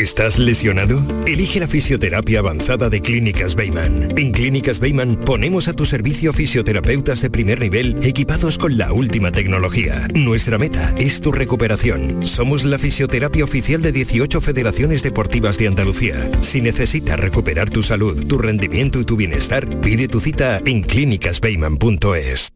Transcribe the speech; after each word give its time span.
¿Estás 0.00 0.38
lesionado? 0.38 0.98
Elige 1.26 1.60
la 1.60 1.68
fisioterapia 1.68 2.38
avanzada 2.38 2.88
de 2.88 3.02
Clínicas 3.02 3.54
Beyman. 3.54 4.18
En 4.18 4.32
Clínicas 4.32 4.80
Beyman 4.80 5.16
ponemos 5.26 5.68
a 5.68 5.74
tu 5.74 5.84
servicio 5.84 6.32
fisioterapeutas 6.32 7.20
de 7.20 7.28
primer 7.28 7.60
nivel 7.60 7.98
equipados 8.02 8.56
con 8.56 8.78
la 8.78 8.94
última 8.94 9.30
tecnología. 9.30 10.08
Nuestra 10.14 10.56
meta 10.56 10.94
es 10.98 11.20
tu 11.20 11.32
recuperación. 11.32 12.24
Somos 12.24 12.64
la 12.64 12.78
fisioterapia 12.78 13.44
oficial 13.44 13.82
de 13.82 13.92
18 13.92 14.40
federaciones 14.40 15.02
deportivas 15.02 15.58
de 15.58 15.66
Andalucía. 15.66 16.30
Si 16.40 16.62
necesitas 16.62 17.20
recuperar 17.20 17.68
tu 17.68 17.82
salud, 17.82 18.26
tu 18.26 18.38
rendimiento 18.38 19.00
y 19.00 19.04
tu 19.04 19.16
bienestar, 19.16 19.80
pide 19.82 20.08
tu 20.08 20.18
cita 20.18 20.62
en 20.64 20.80
clínicasbeyman.es. 20.80 22.48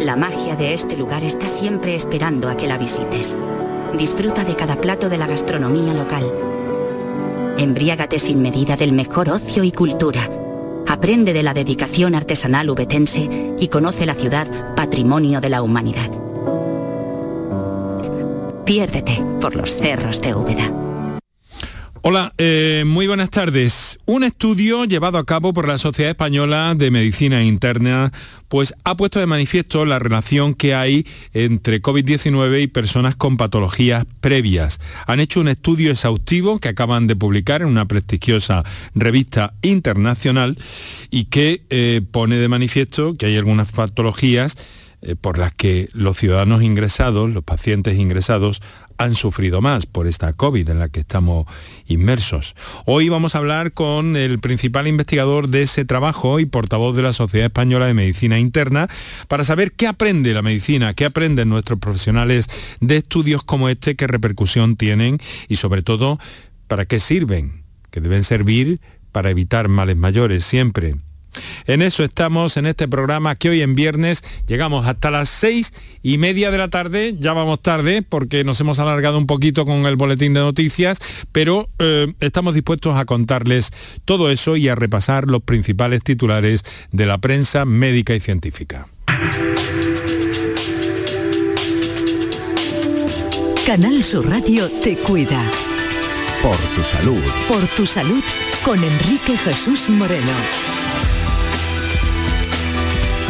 La 0.00 0.16
magia 0.16 0.54
de 0.54 0.74
este 0.74 0.98
lugar 0.98 1.24
está 1.24 1.48
siempre 1.48 1.94
esperando 1.94 2.50
a 2.50 2.58
que 2.58 2.66
la 2.66 2.76
visites. 2.76 3.38
Disfruta 3.98 4.44
de 4.44 4.56
cada 4.56 4.80
plato 4.80 5.08
de 5.08 5.18
la 5.18 5.26
gastronomía 5.26 5.94
local. 5.94 6.24
Embriágate 7.58 8.18
sin 8.18 8.42
medida 8.42 8.76
del 8.76 8.92
mejor 8.92 9.30
ocio 9.30 9.62
y 9.62 9.70
cultura. 9.70 10.28
Aprende 10.88 11.32
de 11.32 11.42
la 11.44 11.54
dedicación 11.54 12.14
artesanal 12.14 12.68
ubetense 12.70 13.54
y 13.58 13.68
conoce 13.68 14.04
la 14.04 14.14
ciudad 14.14 14.74
patrimonio 14.74 15.40
de 15.40 15.48
la 15.48 15.62
humanidad. 15.62 16.10
Piérdete 18.64 19.22
por 19.40 19.54
los 19.54 19.76
cerros 19.76 20.20
de 20.20 20.34
Úbeda. 20.34 20.93
Hola, 22.06 22.34
eh, 22.36 22.84
muy 22.86 23.06
buenas 23.06 23.30
tardes. 23.30 23.98
Un 24.04 24.24
estudio 24.24 24.84
llevado 24.84 25.16
a 25.16 25.24
cabo 25.24 25.54
por 25.54 25.66
la 25.66 25.78
Sociedad 25.78 26.10
Española 26.10 26.74
de 26.76 26.90
Medicina 26.90 27.42
Interna 27.42 28.12
pues 28.48 28.74
ha 28.84 28.94
puesto 28.94 29.20
de 29.20 29.26
manifiesto 29.26 29.86
la 29.86 29.98
relación 29.98 30.52
que 30.52 30.74
hay 30.74 31.06
entre 31.32 31.80
COVID-19 31.80 32.60
y 32.60 32.66
personas 32.66 33.16
con 33.16 33.38
patologías 33.38 34.04
previas. 34.20 34.80
Han 35.06 35.18
hecho 35.18 35.40
un 35.40 35.48
estudio 35.48 35.90
exhaustivo 35.90 36.58
que 36.58 36.68
acaban 36.68 37.06
de 37.06 37.16
publicar 37.16 37.62
en 37.62 37.68
una 37.68 37.88
prestigiosa 37.88 38.64
revista 38.94 39.54
internacional 39.62 40.58
y 41.10 41.24
que 41.24 41.62
eh, 41.70 42.02
pone 42.10 42.36
de 42.36 42.48
manifiesto 42.48 43.14
que 43.14 43.24
hay 43.24 43.38
algunas 43.38 43.72
patologías 43.72 44.58
eh, 45.06 45.16
por 45.16 45.38
las 45.38 45.52
que 45.54 45.88
los 45.92 46.16
ciudadanos 46.16 46.62
ingresados, 46.62 47.28
los 47.28 47.44
pacientes 47.44 47.98
ingresados, 47.98 48.62
han 48.98 49.14
sufrido 49.14 49.60
más 49.60 49.86
por 49.86 50.06
esta 50.06 50.32
COVID 50.32 50.68
en 50.68 50.78
la 50.78 50.88
que 50.88 51.00
estamos 51.00 51.46
inmersos. 51.86 52.54
Hoy 52.86 53.08
vamos 53.08 53.34
a 53.34 53.38
hablar 53.38 53.72
con 53.72 54.16
el 54.16 54.38
principal 54.38 54.86
investigador 54.86 55.48
de 55.48 55.62
ese 55.62 55.84
trabajo 55.84 56.40
y 56.40 56.46
portavoz 56.46 56.96
de 56.96 57.02
la 57.02 57.12
Sociedad 57.12 57.46
Española 57.46 57.86
de 57.86 57.94
Medicina 57.94 58.38
Interna 58.38 58.88
para 59.28 59.44
saber 59.44 59.72
qué 59.72 59.86
aprende 59.86 60.34
la 60.34 60.42
medicina, 60.42 60.94
qué 60.94 61.04
aprenden 61.04 61.48
nuestros 61.48 61.78
profesionales 61.78 62.48
de 62.80 62.96
estudios 62.98 63.42
como 63.42 63.68
este, 63.68 63.96
qué 63.96 64.06
repercusión 64.06 64.76
tienen 64.76 65.18
y 65.48 65.56
sobre 65.56 65.82
todo 65.82 66.18
para 66.68 66.86
qué 66.86 67.00
sirven, 67.00 67.64
que 67.90 68.00
deben 68.00 68.24
servir 68.24 68.80
para 69.12 69.30
evitar 69.30 69.68
males 69.68 69.96
mayores 69.96 70.44
siempre. 70.44 70.96
En 71.66 71.82
eso 71.82 72.04
estamos 72.04 72.56
en 72.56 72.66
este 72.66 72.88
programa 72.88 73.36
que 73.36 73.50
hoy 73.50 73.62
en 73.62 73.74
viernes 73.74 74.22
llegamos 74.46 74.86
hasta 74.86 75.10
las 75.10 75.28
seis 75.28 75.72
y 76.02 76.18
media 76.18 76.50
de 76.50 76.58
la 76.58 76.68
tarde, 76.68 77.16
ya 77.18 77.32
vamos 77.32 77.60
tarde 77.60 78.02
porque 78.02 78.44
nos 78.44 78.60
hemos 78.60 78.78
alargado 78.78 79.18
un 79.18 79.26
poquito 79.26 79.64
con 79.64 79.86
el 79.86 79.96
boletín 79.96 80.34
de 80.34 80.40
noticias, 80.40 80.98
pero 81.32 81.68
eh, 81.78 82.12
estamos 82.20 82.54
dispuestos 82.54 82.96
a 82.96 83.04
contarles 83.04 83.70
todo 84.04 84.30
eso 84.30 84.56
y 84.56 84.68
a 84.68 84.74
repasar 84.74 85.26
los 85.26 85.42
principales 85.42 86.02
titulares 86.02 86.64
de 86.92 87.06
la 87.06 87.18
prensa 87.18 87.64
médica 87.64 88.14
y 88.14 88.20
científica. 88.20 88.88
Canal 93.66 94.04
Sur 94.04 94.28
Radio 94.28 94.70
te 94.82 94.94
cuida. 94.94 95.42
Por 96.42 96.56
tu 96.56 96.82
salud. 96.82 97.22
Por 97.48 97.66
tu 97.68 97.86
salud 97.86 98.22
con 98.62 98.84
Enrique 98.84 99.38
Jesús 99.38 99.88
Moreno. 99.88 100.83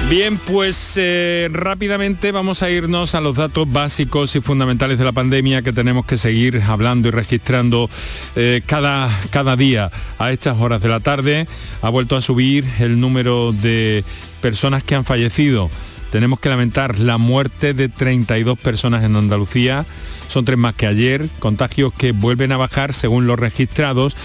Bien, 0.09 0.37
pues 0.37 0.95
eh, 0.97 1.49
rápidamente 1.51 2.31
vamos 2.31 2.63
a 2.63 2.71
irnos 2.71 3.15
a 3.15 3.23
los 3.23 3.37
datos 3.37 3.71
básicos 3.73 4.37
y 4.37 4.43
fundamentales 4.43 4.99
de 4.99 5.05
la 5.05 5.13
pandemia 5.13 5.63
que 5.63 5.73
tenemos 5.73 6.05
que 6.05 6.19
seguir 6.19 6.63
hablando 6.63 7.09
y 7.09 7.11
registrando 7.11 7.89
eh, 8.37 8.61
cada, 8.67 9.11
cada 9.31 9.57
día 9.57 9.91
a 10.19 10.31
estas 10.31 10.59
horas 10.59 10.83
de 10.83 10.89
la 10.91 11.01
tarde. 11.01 11.49
Ha 11.81 11.89
vuelto 11.89 12.17
a 12.17 12.21
subir 12.21 12.67
el 12.81 13.01
número 13.01 13.53
de 13.53 14.05
personas 14.43 14.85
que 14.85 14.95
han 14.95 15.07
fallecido. 15.07 15.71
Tenemos 16.11 16.39
que 16.39 16.51
lamentar 16.51 16.99
la 16.99 17.17
muerte 17.17 17.73
de 17.73 17.89
32 17.89 18.59
personas 18.59 19.05
en 19.05 19.17
Andalucía. 19.17 19.87
Son 20.29 20.45
tres 20.45 20.59
más 20.59 20.75
que 20.75 20.87
ayer. 20.87 21.29
Contagios 21.39 21.93
que 21.95 22.13
vuelven 22.13 22.53
a 22.53 22.57
bajar 22.59 22.93
según 22.93 23.27
los 23.27 23.39
registrados 23.39 24.17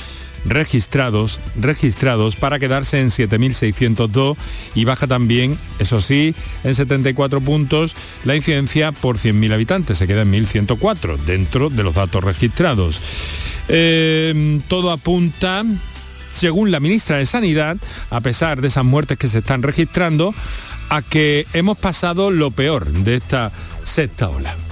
registrados, 0.46 1.40
registrados 1.60 2.36
para 2.36 2.60
quedarse 2.60 3.00
en 3.00 3.08
7.602 3.08 4.38
y 4.76 4.86
baja 4.86 5.08
también, 5.08 5.58
eso 5.80 6.02
sí, 6.02 6.36
en 6.64 6.76
74 6.76 7.42
puntos 7.42 7.96
la 8.26 8.36
incidencia 8.36 8.92
por 8.92 9.18
100.000 9.18 9.54
habitantes, 9.54 9.98
se 9.98 10.08
queda 10.08 10.22
en 10.22 10.32
1.104 10.32 11.18
dentro 11.18 11.70
de 11.70 11.84
los 11.84 11.96
datos 11.96 12.24
registrados. 12.24 13.00
Eh, 13.68 14.60
todo 14.68 14.92
apunta 14.92 15.64
según 16.34 16.72
la 16.72 16.80
ministra 16.80 17.18
de 17.18 17.26
Sanidad, 17.26 17.78
a 18.10 18.22
pesar 18.22 18.62
de 18.62 18.70
esas 18.70 18.86
muertes 18.86 19.18
que 19.18 19.28
se 19.28 19.40
están 19.40 19.62
registrando, 19.62 20.34
a 20.90 21.02
que 21.02 21.46
hemos 21.54 21.78
pasado 21.78 22.32
lo 22.32 22.52
peor 22.52 22.88
de 22.88 23.16
esta 23.16 23.52
sexta 23.84 24.30
ola. 24.30 24.69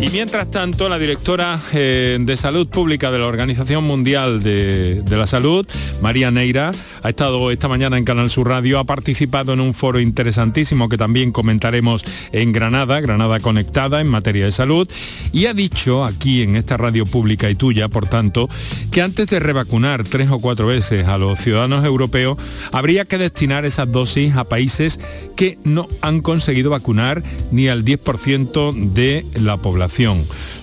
Y 0.00 0.10
mientras 0.10 0.48
tanto, 0.48 0.88
la 0.88 0.96
directora 0.96 1.60
eh, 1.72 2.18
de 2.20 2.36
Salud 2.36 2.68
Pública 2.68 3.10
de 3.10 3.18
la 3.18 3.26
Organización 3.26 3.82
Mundial 3.82 4.40
de, 4.40 5.02
la 5.10 5.26
Salud, 5.26 5.66
María 6.00 6.30
Neira, 6.30 6.70
ha 7.02 7.08
estado 7.08 7.50
esta 7.50 7.66
mañana 7.66 7.98
en 7.98 8.04
Canal 8.04 8.30
Sur 8.30 8.46
Radio, 8.46 8.78
ha 8.78 8.84
participado 8.84 9.52
en 9.52 9.60
un 9.60 9.74
foro 9.74 9.98
interesantísimo 9.98 10.88
que 10.88 10.96
también 10.96 11.32
comentaremos 11.32 12.04
en 12.30 12.52
Granada, 12.52 13.00
Granada 13.00 13.40
Conectada 13.40 14.00
en 14.00 14.08
materia 14.08 14.44
de 14.44 14.52
salud, 14.52 14.88
y 15.32 15.46
ha 15.46 15.52
dicho 15.52 16.04
aquí 16.04 16.42
en 16.42 16.54
esta 16.54 16.76
radio 16.76 17.04
pública 17.04 17.50
y 17.50 17.56
tuya, 17.56 17.88
por 17.88 18.06
tanto, 18.06 18.48
que 18.92 19.02
antes 19.02 19.28
de 19.28 19.40
revacunar 19.40 20.04
tres 20.04 20.30
o 20.30 20.38
cuatro 20.38 20.68
veces 20.68 21.08
a 21.08 21.18
los 21.18 21.40
ciudadanos 21.40 21.84
europeos, 21.84 22.38
habría 22.70 23.04
que 23.04 23.18
destinar 23.18 23.64
esas 23.64 23.90
dosis 23.90 24.36
a 24.36 24.44
países 24.44 25.00
que 25.34 25.58
no 25.64 25.88
han 26.02 26.20
conseguido 26.20 26.70
vacunar 26.70 27.24
ni 27.50 27.66
al 27.66 27.84
10% 27.84 28.92
de 28.92 29.26
la 29.34 29.56
población 29.56 29.87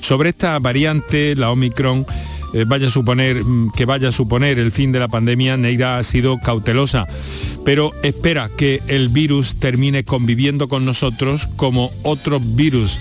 sobre 0.01 0.29
esta 0.29 0.57
variante, 0.59 1.35
la 1.35 1.51
Omicron, 1.51 2.05
eh, 2.53 2.63
vaya 2.65 2.87
a 2.87 2.89
suponer, 2.89 3.43
mm, 3.43 3.71
que 3.71 3.85
vaya 3.85 4.09
a 4.09 4.11
suponer 4.11 4.59
el 4.59 4.71
fin 4.71 4.91
de 4.91 4.99
la 4.99 5.07
pandemia, 5.07 5.57
Neira 5.57 5.97
ha 5.97 6.03
sido 6.03 6.39
cautelosa, 6.39 7.05
pero 7.65 7.91
espera 8.01 8.49
que 8.55 8.81
el 8.87 9.09
virus 9.09 9.55
termine 9.55 10.05
conviviendo 10.05 10.69
con 10.69 10.85
nosotros 10.85 11.49
como 11.57 11.91
otros 12.03 12.55
virus 12.55 12.97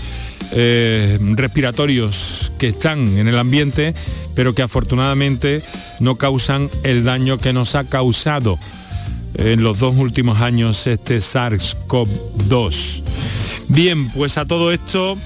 eh, 0.53 1.19
respiratorios 1.37 2.53
que 2.59 2.69
están 2.69 3.17
en 3.17 3.29
el 3.29 3.39
ambiente, 3.39 3.95
pero 4.35 4.55
que 4.55 4.63
afortunadamente 4.63 5.63
no 6.01 6.17
causan 6.17 6.69
el 6.83 7.05
daño 7.05 7.39
que 7.39 7.53
nos 7.53 7.77
ha 7.77 7.89
causado 7.89 8.59
en 9.35 9.63
los 9.63 9.79
dos 9.79 9.97
últimos 9.97 10.41
años 10.41 10.87
este 10.87 11.19
SARS-CoV-2. 11.19 13.03
Bien, 13.69 13.99
pues 14.11 14.37
a 14.39 14.45
todo 14.45 14.73
esto 14.73 15.17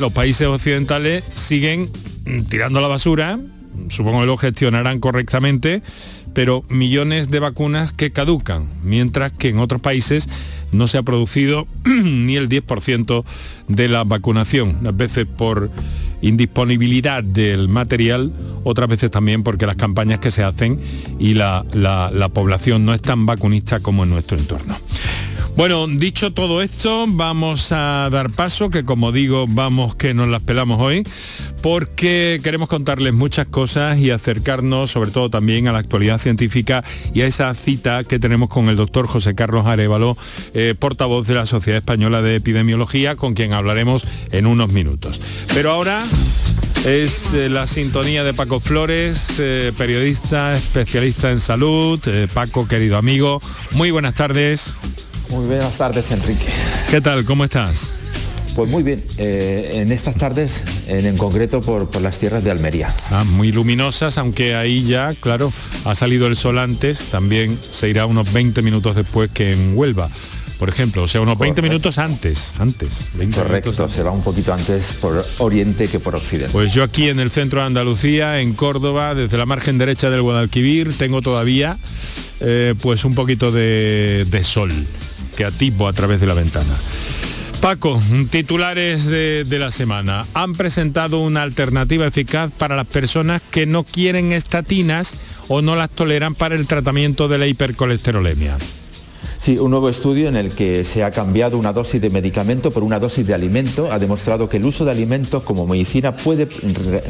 los 0.00 0.12
países 0.12 0.46
occidentales 0.46 1.24
siguen 1.24 1.90
tirando 2.48 2.80
la 2.80 2.88
basura, 2.88 3.38
supongo 3.88 4.20
que 4.20 4.26
lo 4.26 4.36
gestionarán 4.36 5.00
correctamente, 5.00 5.82
pero 6.32 6.64
millones 6.68 7.30
de 7.30 7.40
vacunas 7.40 7.92
que 7.92 8.10
caducan, 8.10 8.68
mientras 8.82 9.32
que 9.32 9.48
en 9.48 9.58
otros 9.58 9.80
países 9.80 10.28
no 10.72 10.88
se 10.88 10.98
ha 10.98 11.02
producido 11.02 11.66
ni 11.84 12.36
el 12.36 12.48
10% 12.48 13.24
de 13.68 13.88
la 13.88 14.04
vacunación, 14.04 14.86
a 14.86 14.90
veces 14.90 15.26
por 15.26 15.70
indisponibilidad 16.20 17.22
del 17.22 17.68
material, 17.68 18.32
otras 18.64 18.88
veces 18.88 19.10
también 19.10 19.42
porque 19.42 19.66
las 19.66 19.76
campañas 19.76 20.20
que 20.20 20.30
se 20.30 20.42
hacen 20.42 20.80
y 21.18 21.34
la, 21.34 21.64
la 21.72 22.28
población 22.30 22.84
no 22.84 22.94
es 22.94 23.02
tan 23.02 23.26
vacunista 23.26 23.80
como 23.80 24.04
en 24.04 24.10
nuestro 24.10 24.38
entorno. 24.38 24.76
Bueno, 25.56 25.86
dicho 25.86 26.32
todo 26.32 26.62
esto, 26.62 27.04
vamos 27.06 27.70
a 27.70 28.08
dar 28.10 28.30
paso, 28.30 28.70
que 28.70 28.84
como 28.84 29.12
digo, 29.12 29.46
vamos 29.48 29.94
que 29.94 30.12
nos 30.12 30.28
las 30.28 30.42
pelamos 30.42 30.80
hoy, 30.80 31.04
porque 31.62 32.40
queremos 32.42 32.68
contarles 32.68 33.14
muchas 33.14 33.46
cosas 33.46 33.98
y 33.98 34.10
acercarnos 34.10 34.90
sobre 34.90 35.12
todo 35.12 35.30
también 35.30 35.68
a 35.68 35.72
la 35.72 35.78
actualidad 35.78 36.18
científica 36.18 36.82
y 37.14 37.20
a 37.20 37.26
esa 37.26 37.54
cita 37.54 38.02
que 38.02 38.18
tenemos 38.18 38.48
con 38.48 38.68
el 38.68 38.74
doctor 38.74 39.06
José 39.06 39.36
Carlos 39.36 39.64
Arevalo, 39.64 40.16
eh, 40.54 40.74
portavoz 40.76 41.24
de 41.28 41.34
la 41.34 41.46
Sociedad 41.46 41.78
Española 41.78 42.20
de 42.20 42.34
Epidemiología, 42.34 43.14
con 43.14 43.34
quien 43.34 43.52
hablaremos 43.52 44.04
en 44.32 44.46
unos 44.46 44.72
minutos. 44.72 45.20
Pero 45.54 45.70
ahora 45.70 46.02
es 46.84 47.32
eh, 47.32 47.48
la 47.48 47.68
sintonía 47.68 48.24
de 48.24 48.34
Paco 48.34 48.58
Flores, 48.58 49.34
eh, 49.38 49.72
periodista, 49.78 50.56
especialista 50.56 51.30
en 51.30 51.38
salud. 51.38 52.00
Paco, 52.34 52.66
querido 52.66 52.96
amigo, 52.96 53.40
muy 53.70 53.92
buenas 53.92 54.14
tardes. 54.14 54.72
Muy 55.34 55.46
buenas 55.46 55.76
tardes, 55.76 56.12
Enrique. 56.12 56.46
¿Qué 56.88 57.00
tal? 57.00 57.24
¿Cómo 57.24 57.42
estás? 57.42 57.92
Pues 58.54 58.70
muy 58.70 58.84
bien, 58.84 59.04
eh, 59.18 59.80
en 59.82 59.90
estas 59.90 60.14
tardes, 60.14 60.62
en, 60.86 61.18
concreto 61.18 61.60
por, 61.60 62.00
las 62.00 62.20
tierras 62.20 62.44
de 62.44 62.52
Almería. 62.52 62.94
Ah, 63.10 63.24
muy 63.24 63.50
luminosas, 63.50 64.16
aunque 64.16 64.54
ahí 64.54 64.84
ya, 64.84 65.12
claro, 65.18 65.52
ha 65.84 65.96
salido 65.96 66.28
el 66.28 66.36
sol 66.36 66.60
antes, 66.60 67.06
también 67.06 67.58
se 67.58 67.88
irá 67.88 68.06
unos 68.06 68.32
20 68.32 68.62
minutos 68.62 68.94
después 68.94 69.28
que 69.32 69.52
en 69.52 69.76
Huelva 69.76 70.08
por 70.56 70.68
ejemplo, 70.68 71.02
o 71.02 71.08
sea, 71.08 71.20
unos 71.20 71.36
20 71.36 71.60
minutos 71.62 71.98
antes, 71.98 72.54
antes. 72.58 73.08
20 73.14 73.36
Correcto, 73.36 73.88
se 73.88 74.02
va 74.04 74.12
un 74.12 74.22
poquito 74.22 74.54
antes 74.54 74.84
por 75.00 75.22
oriente 75.38 75.88
que 75.88 75.98
por 75.98 76.14
occidente. 76.14 76.52
Pues 76.52 76.72
yo 76.72 76.84
aquí 76.84 77.08
en 77.08 77.18
el 77.18 77.30
centro 77.30 77.60
de 77.60 77.66
Andalucía, 77.66 78.40
en 78.40 78.54
Córdoba, 78.54 79.16
desde 79.16 79.36
la 79.36 79.46
margen 79.46 79.78
derecha 79.78 80.10
del 80.10 80.22
Guadalquivir, 80.22 80.96
tengo 80.96 81.22
todavía 81.22 81.76
eh, 82.40 82.74
pues 82.80 83.04
un 83.04 83.16
poquito 83.16 83.50
de, 83.50 84.24
de 84.30 84.44
sol 84.44 84.72
que 85.36 85.44
atipo 85.44 85.88
a 85.88 85.92
través 85.92 86.20
de 86.20 86.26
la 86.26 86.34
ventana. 86.34 86.74
Paco, 87.60 87.98
titulares 88.30 89.06
de, 89.06 89.46
la 89.58 89.70
semana. 89.70 90.26
Han 90.34 90.54
presentado 90.54 91.20
una 91.20 91.42
alternativa 91.42 92.06
eficaz 92.06 92.52
para 92.52 92.76
las 92.76 92.86
personas 92.86 93.40
que 93.50 93.64
no 93.64 93.84
quieren 93.84 94.32
estatinas 94.32 95.14
o 95.48 95.62
no 95.62 95.74
las 95.74 95.88
toleran 95.88 96.34
para 96.34 96.56
el 96.56 96.66
tratamiento 96.66 97.26
de 97.26 97.38
la 97.38 97.46
hipercolesterolemia. 97.46 98.58
Sí, 99.44 99.58
un 99.58 99.72
nuevo 99.72 99.90
estudio 99.90 100.28
en 100.28 100.36
el 100.36 100.52
que 100.52 100.84
se 100.84 101.04
ha 101.04 101.10
cambiado 101.10 101.58
una 101.58 101.74
dosis 101.74 102.00
de 102.00 102.08
medicamento 102.08 102.70
por 102.70 102.82
una 102.82 102.98
dosis 102.98 103.26
de 103.26 103.34
alimento 103.34 103.92
ha 103.92 103.98
demostrado 103.98 104.48
que 104.48 104.56
el 104.56 104.64
uso 104.64 104.86
de 104.86 104.90
alimentos 104.90 105.42
como 105.42 105.66
medicina 105.66 106.16
puede 106.16 106.48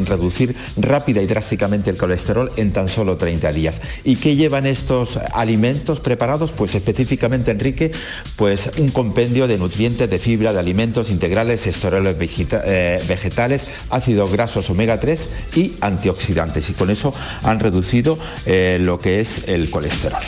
reducir 0.04 0.56
rápida 0.76 1.22
y 1.22 1.26
drásticamente 1.26 1.90
el 1.90 1.96
colesterol 1.96 2.50
en 2.56 2.72
tan 2.72 2.88
solo 2.88 3.16
30 3.16 3.52
días. 3.52 3.80
¿Y 4.02 4.16
qué 4.16 4.34
llevan 4.34 4.66
estos 4.66 5.16
alimentos 5.32 6.00
preparados? 6.00 6.50
Pues 6.50 6.74
específicamente, 6.74 7.52
Enrique, 7.52 7.92
pues 8.34 8.68
un 8.78 8.88
compendio 8.88 9.46
de 9.46 9.56
nutrientes, 9.56 10.10
de 10.10 10.18
fibra, 10.18 10.52
de 10.52 10.58
alimentos 10.58 11.10
integrales, 11.10 11.68
esteroles 11.68 12.16
eh, 12.50 13.00
vegetales, 13.06 13.68
ácidos 13.90 14.32
grasos 14.32 14.68
omega 14.70 14.98
3 14.98 15.28
y 15.54 15.74
antioxidantes. 15.80 16.68
Y 16.68 16.72
con 16.72 16.90
eso 16.90 17.14
han 17.44 17.60
reducido 17.60 18.18
eh, 18.44 18.78
lo 18.80 18.98
que 18.98 19.20
es 19.20 19.42
el 19.46 19.70
colesterol. 19.70 20.22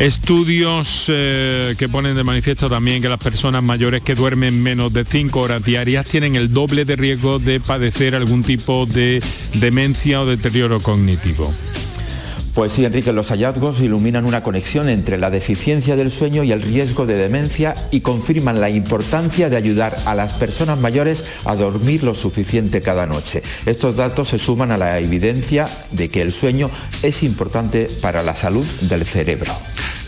Estudios... 0.00 1.04
Eh, 1.06 1.43
que 1.78 1.88
ponen 1.88 2.16
de 2.16 2.24
manifiesto 2.24 2.68
también 2.68 3.02
que 3.02 3.08
las 3.08 3.18
personas 3.18 3.62
mayores 3.62 4.02
que 4.02 4.14
duermen 4.14 4.62
menos 4.62 4.92
de 4.92 5.04
5 5.04 5.40
horas 5.40 5.64
diarias 5.64 6.06
tienen 6.06 6.36
el 6.36 6.52
doble 6.52 6.84
de 6.84 6.96
riesgo 6.96 7.38
de 7.38 7.60
padecer 7.60 8.14
algún 8.14 8.42
tipo 8.42 8.86
de 8.86 9.22
demencia 9.54 10.20
o 10.20 10.26
deterioro 10.26 10.80
cognitivo. 10.80 11.52
Pues 12.54 12.70
sí, 12.70 12.84
Enrique, 12.84 13.12
los 13.12 13.30
hallazgos 13.30 13.80
iluminan 13.80 14.26
una 14.26 14.44
conexión 14.44 14.88
entre 14.88 15.18
la 15.18 15.28
deficiencia 15.28 15.96
del 15.96 16.12
sueño 16.12 16.44
y 16.44 16.52
el 16.52 16.62
riesgo 16.62 17.04
de 17.04 17.16
demencia 17.16 17.74
y 17.90 18.00
confirman 18.00 18.60
la 18.60 18.70
importancia 18.70 19.50
de 19.50 19.56
ayudar 19.56 19.92
a 20.06 20.14
las 20.14 20.34
personas 20.34 20.78
mayores 20.78 21.24
a 21.44 21.56
dormir 21.56 22.04
lo 22.04 22.14
suficiente 22.14 22.80
cada 22.80 23.06
noche. 23.06 23.42
Estos 23.66 23.96
datos 23.96 24.28
se 24.28 24.38
suman 24.38 24.70
a 24.70 24.76
la 24.76 25.00
evidencia 25.00 25.68
de 25.90 26.10
que 26.10 26.22
el 26.22 26.30
sueño 26.30 26.70
es 27.02 27.24
importante 27.24 27.90
para 28.00 28.22
la 28.22 28.36
salud 28.36 28.64
del 28.82 29.04
cerebro. 29.04 29.52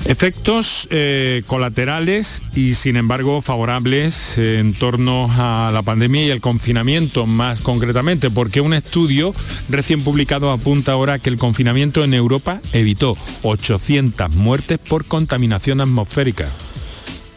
Efectos 0.05 0.87
eh, 0.91 1.43
colaterales 1.47 2.43
y 2.55 2.75
sin 2.75 2.97
embargo 2.97 3.43
favorables 3.43 4.39
en 4.39 4.73
torno 4.75 5.29
a 5.31 5.71
la 5.73 5.83
pandemia 5.83 6.27
y 6.27 6.31
el 6.31 6.41
confinamiento 6.41 7.27
más 7.27 7.61
concretamente, 7.61 8.31
porque 8.31 8.61
un 8.61 8.75
estudio 8.75 9.35
recién 9.69 10.05
publicado 10.05 10.51
apunta 10.51 10.93
ahora 10.93 11.19
que 11.19 11.31
el 11.31 11.39
confinamiento 11.39 12.05
en 12.05 12.15
Europa 12.15 12.61
evitó 12.73 13.17
800 13.43 14.37
muertes 14.37 14.79
por 14.79 15.05
contaminación 15.05 15.81
atmosférica. 15.81 16.49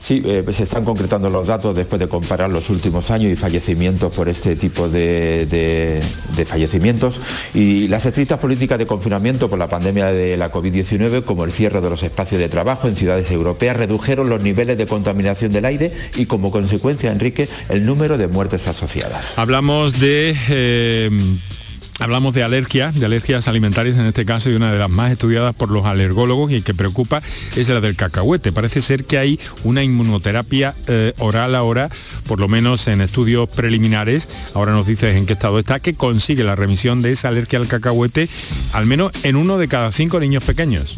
Sí, 0.09 0.23
eh, 0.25 0.43
se 0.53 0.63
están 0.63 0.83
concretando 0.85 1.29
los 1.29 1.45
datos 1.45 1.75
después 1.75 1.99
de 1.99 2.07
comparar 2.07 2.49
los 2.49 2.71
últimos 2.71 3.11
años 3.11 3.31
y 3.31 3.35
fallecimientos 3.35 4.11
por 4.11 4.27
este 4.27 4.55
tipo 4.55 4.89
de, 4.89 6.01
fallecimientos. 6.47 7.21
Y 7.53 7.87
las 7.89 8.07
estrictas 8.07 8.39
políticas 8.39 8.79
de 8.79 8.87
confinamiento 8.87 9.47
por 9.51 9.59
la 9.59 9.69
pandemia 9.69 10.07
de 10.07 10.35
la 10.35 10.51
COVID-19, 10.51 11.23
como 11.25 11.43
el 11.43 11.51
cierre 11.51 11.79
de 11.79 11.91
los 11.91 12.01
espacios 12.01 12.41
de 12.41 12.49
trabajo 12.49 12.87
en 12.87 12.95
ciudades 12.95 13.29
europeas, 13.29 13.77
redujeron 13.77 14.29
los 14.29 14.41
niveles 14.41 14.79
de 14.79 14.87
contaminación 14.87 15.51
del 15.51 15.65
aire 15.65 15.93
y 16.15 16.25
como 16.25 16.49
consecuencia, 16.49 17.11
Enrique, 17.11 17.47
el 17.69 17.85
número 17.85 18.17
de 18.17 18.27
muertes 18.27 18.67
asociadas. 18.67 19.37
Hablamos 19.37 19.99
de... 19.99 20.35
Eh, 20.49 21.11
Hablamos 21.99 22.33
de 22.33 22.43
alergias, 22.43 22.99
de 22.99 23.05
alergias 23.05 23.47
alimentarias 23.47 23.97
en 23.97 24.05
este 24.05 24.25
caso, 24.25 24.49
y 24.49 24.55
una 24.55 24.71
de 24.71 24.79
las 24.79 24.89
más 24.89 25.11
estudiadas 25.11 25.53
por 25.53 25.69
los 25.69 25.85
alergólogos 25.85 26.51
y 26.51 26.61
que 26.61 26.73
preocupa 26.73 27.21
es 27.55 27.67
la 27.67 27.81
del 27.81 27.95
cacahuete. 27.95 28.51
Parece 28.51 28.81
ser 28.81 29.03
que 29.03 29.17
hay 29.17 29.39
una 29.63 29.83
inmunoterapia 29.83 30.75
eh, 30.87 31.13
oral 31.17 31.55
ahora, 31.55 31.89
por 32.25 32.39
lo 32.39 32.47
menos 32.47 32.87
en 32.87 33.01
estudios 33.01 33.49
preliminares, 33.49 34.29
ahora 34.53 34.71
nos 34.71 34.87
dices 34.87 35.17
en 35.17 35.25
qué 35.25 35.33
estado 35.33 35.59
está, 35.59 35.79
que 35.79 35.95
consigue 35.95 36.43
la 36.43 36.55
remisión 36.55 37.01
de 37.01 37.11
esa 37.11 37.27
alergia 37.27 37.59
al 37.59 37.67
cacahuete, 37.67 38.29
al 38.73 38.85
menos 38.85 39.11
en 39.23 39.35
uno 39.35 39.57
de 39.57 39.67
cada 39.67 39.91
cinco 39.91 40.19
niños 40.19 40.43
pequeños. 40.43 40.97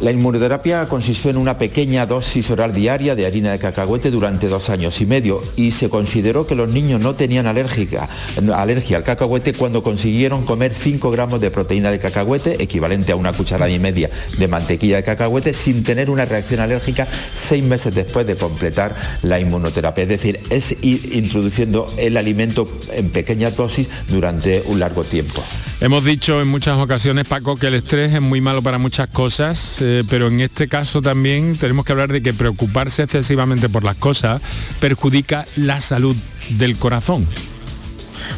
La 0.00 0.10
inmunoterapia 0.10 0.88
consistió 0.88 1.30
en 1.30 1.36
una 1.36 1.58
pequeña 1.58 2.06
dosis 2.06 2.50
oral 2.50 2.72
diaria 2.72 3.14
de 3.14 3.26
harina 3.26 3.52
de 3.52 3.58
cacahuete 3.58 4.10
durante 4.10 4.48
dos 4.48 4.70
años 4.70 5.00
y 5.00 5.06
medio 5.06 5.42
y 5.56 5.70
se 5.70 5.88
consideró 5.88 6.46
que 6.46 6.54
los 6.54 6.68
niños 6.68 7.00
no 7.00 7.14
tenían 7.14 7.46
alergia 7.46 8.08
al 8.36 9.04
cacahuete 9.04 9.52
cuando 9.52 9.82
consiguieron 9.82 10.44
comer 10.44 10.72
5 10.74 11.10
gramos 11.10 11.40
de 11.40 11.50
proteína 11.50 11.90
de 11.90 11.98
cacahuete, 11.98 12.62
equivalente 12.62 13.12
a 13.12 13.16
una 13.16 13.32
cucharada 13.32 13.70
y 13.70 13.78
media 13.78 14.10
de 14.38 14.48
mantequilla 14.48 14.96
de 14.96 15.04
cacahuete, 15.04 15.54
sin 15.54 15.84
tener 15.84 16.10
una 16.10 16.24
reacción 16.24 16.60
alérgica 16.60 17.06
seis 17.06 17.64
meses 17.64 17.94
después 17.94 18.26
de 18.26 18.36
completar 18.36 18.94
la 19.22 19.40
inmunoterapia. 19.40 20.02
Es 20.02 20.08
decir, 20.08 20.40
es 20.50 20.72
ir 20.82 21.14
introduciendo 21.14 21.92
el 21.96 22.16
alimento 22.16 22.68
en 22.92 23.10
pequeñas 23.10 23.56
dosis 23.56 23.88
durante 24.08 24.62
un 24.66 24.80
largo 24.80 25.04
tiempo. 25.04 25.42
Hemos 25.80 26.04
dicho 26.04 26.40
en 26.40 26.48
muchas 26.48 26.78
ocasiones, 26.78 27.26
Paco, 27.26 27.56
que 27.56 27.66
el 27.66 27.74
estrés 27.74 28.14
es 28.14 28.20
muy 28.20 28.40
malo 28.40 28.62
para 28.62 28.78
muchas 28.78 29.08
cosas, 29.08 29.33
eh, 29.40 30.04
pero 30.08 30.28
en 30.28 30.40
este 30.40 30.68
caso 30.68 31.02
también 31.02 31.56
tenemos 31.56 31.84
que 31.84 31.92
hablar 31.92 32.12
de 32.12 32.22
que 32.22 32.32
preocuparse 32.32 33.02
excesivamente 33.02 33.68
por 33.68 33.82
las 33.82 33.96
cosas 33.96 34.40
perjudica 34.80 35.44
la 35.56 35.80
salud 35.80 36.16
del 36.50 36.76
corazón. 36.76 37.26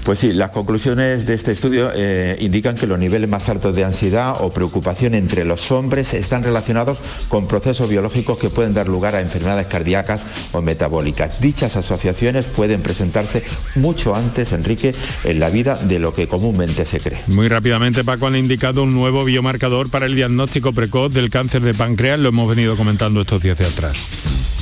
Pues 0.05 0.19
sí, 0.19 0.33
las 0.33 0.51
conclusiones 0.51 1.27
de 1.27 1.35
este 1.35 1.53
estudio 1.53 1.91
eh, 1.95 2.37
indican 2.41 2.77
que 2.77 2.87
los 2.87 2.99
niveles 2.99 3.29
más 3.29 3.49
altos 3.49 3.75
de 3.75 3.85
ansiedad 3.85 4.37
o 4.41 4.51
preocupación 4.51 5.15
entre 5.15 5.45
los 5.45 5.71
hombres 5.73 6.15
están 6.15 6.43
relacionados 6.43 6.99
con 7.29 7.47
procesos 7.47 7.89
biológicos 7.89 8.39
que 8.39 8.51
pueden 8.51 8.75
dar 8.75 8.89
lugar 8.89 9.15
a 9.15 9.21
enfermedades 9.21 9.67
cardíacas 9.67 10.25
o 10.53 10.63
metabólicas. 10.63 11.41
Dichas 11.41 11.77
asociaciones 11.77 12.47
pueden 12.47 12.83
presentarse 12.83 13.43
mucho 13.75 14.15
antes, 14.15 14.53
Enrique, 14.53 14.95
en 15.25 15.41
la 15.41 15.51
vida 15.51 15.77
de 15.77 15.99
lo 15.99 16.15
que 16.15 16.29
comúnmente 16.29 16.87
se 16.87 17.01
cree. 17.01 17.21
Muy 17.27 17.49
rápidamente, 17.49 18.05
Paco, 18.05 18.27
han 18.27 18.37
indicado 18.37 18.83
un 18.83 18.95
nuevo 18.95 19.25
biomarcador 19.25 19.91
para 19.91 20.07
el 20.07 20.15
diagnóstico 20.15 20.73
precoz 20.73 21.13
del 21.13 21.31
cáncer 21.31 21.63
de 21.63 21.75
páncreas, 21.75 22.19
lo 22.19 22.29
hemos 22.29 22.49
venido 22.49 22.77
comentando 22.77 23.21
estos 23.21 23.43
días 23.43 23.61
atrás. 23.61 24.56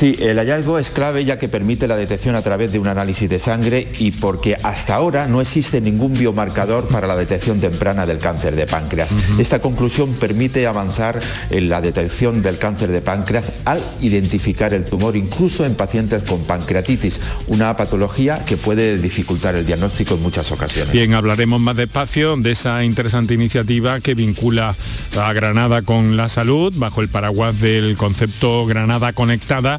Sí, 0.00 0.16
el 0.18 0.38
hallazgo 0.38 0.78
es 0.78 0.88
clave 0.88 1.26
ya 1.26 1.38
que 1.38 1.50
permite 1.50 1.86
la 1.86 1.94
detección 1.94 2.34
a 2.34 2.40
través 2.40 2.72
de 2.72 2.78
un 2.78 2.88
análisis 2.88 3.28
de 3.28 3.38
sangre 3.38 3.86
y 3.98 4.12
porque 4.12 4.56
hasta 4.62 4.94
ahora 4.94 5.26
no 5.26 5.42
existe 5.42 5.78
ningún 5.82 6.14
biomarcador 6.14 6.88
para 6.88 7.06
la 7.06 7.16
detección 7.16 7.60
temprana 7.60 8.06
del 8.06 8.16
cáncer 8.16 8.56
de 8.56 8.66
páncreas. 8.66 9.10
Esta 9.38 9.58
conclusión 9.58 10.14
permite 10.14 10.66
avanzar 10.66 11.20
en 11.50 11.68
la 11.68 11.82
detección 11.82 12.40
del 12.40 12.56
cáncer 12.56 12.88
de 12.88 13.02
páncreas 13.02 13.52
al 13.66 13.82
identificar 14.00 14.72
el 14.72 14.86
tumor 14.86 15.16
incluso 15.16 15.66
en 15.66 15.74
pacientes 15.74 16.22
con 16.22 16.44
pancreatitis, 16.44 17.20
una 17.48 17.76
patología 17.76 18.42
que 18.46 18.56
puede 18.56 18.96
dificultar 18.96 19.54
el 19.54 19.66
diagnóstico 19.66 20.14
en 20.14 20.22
muchas 20.22 20.50
ocasiones. 20.50 20.94
Bien, 20.94 21.12
hablaremos 21.12 21.60
más 21.60 21.76
despacio 21.76 22.38
de 22.38 22.52
esa 22.52 22.84
interesante 22.84 23.34
iniciativa 23.34 24.00
que 24.00 24.14
vincula 24.14 24.74
a 25.18 25.32
Granada 25.34 25.82
con 25.82 26.16
la 26.16 26.30
salud 26.30 26.72
bajo 26.74 27.02
el 27.02 27.10
paraguas 27.10 27.60
del 27.60 27.98
concepto 27.98 28.64
Granada 28.64 29.12
Conectada 29.12 29.78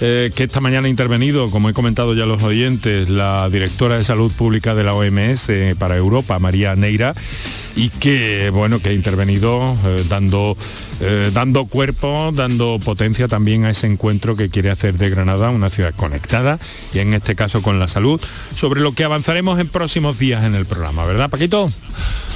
eh, 0.00 0.30
que 0.34 0.44
esta 0.44 0.60
mañana 0.60 0.86
ha 0.86 0.90
intervenido, 0.90 1.50
como 1.50 1.68
he 1.68 1.72
comentado 1.72 2.14
ya 2.14 2.26
los 2.26 2.42
oyentes, 2.42 3.08
la 3.08 3.48
directora 3.50 3.96
de 3.96 4.04
Salud 4.04 4.30
Pública 4.32 4.74
de 4.74 4.84
la 4.84 4.94
OMS 4.94 5.50
para 5.78 5.96
Europa, 5.96 6.38
María 6.38 6.76
Neira, 6.76 7.14
y 7.76 7.90
que, 7.90 8.50
bueno, 8.50 8.80
que 8.80 8.90
ha 8.90 8.92
intervenido 8.92 9.76
eh, 9.86 10.04
dando, 10.08 10.56
eh, 11.00 11.30
dando 11.32 11.66
cuerpo, 11.66 12.32
dando 12.34 12.78
potencia 12.84 13.28
también 13.28 13.64
a 13.64 13.70
ese 13.70 13.86
encuentro 13.86 14.34
que 14.34 14.50
quiere 14.50 14.70
hacer 14.70 14.98
de 14.98 15.10
Granada 15.10 15.50
una 15.50 15.70
ciudad 15.70 15.94
conectada, 15.94 16.58
y 16.92 16.98
en 16.98 17.14
este 17.14 17.36
caso 17.36 17.62
con 17.62 17.78
la 17.78 17.88
salud, 17.88 18.20
sobre 18.54 18.80
lo 18.80 18.92
que 18.92 19.04
avanzaremos 19.04 19.60
en 19.60 19.68
próximos 19.68 20.18
días 20.18 20.44
en 20.44 20.54
el 20.54 20.66
programa, 20.66 21.04
¿verdad, 21.06 21.30
Paquito? 21.30 21.70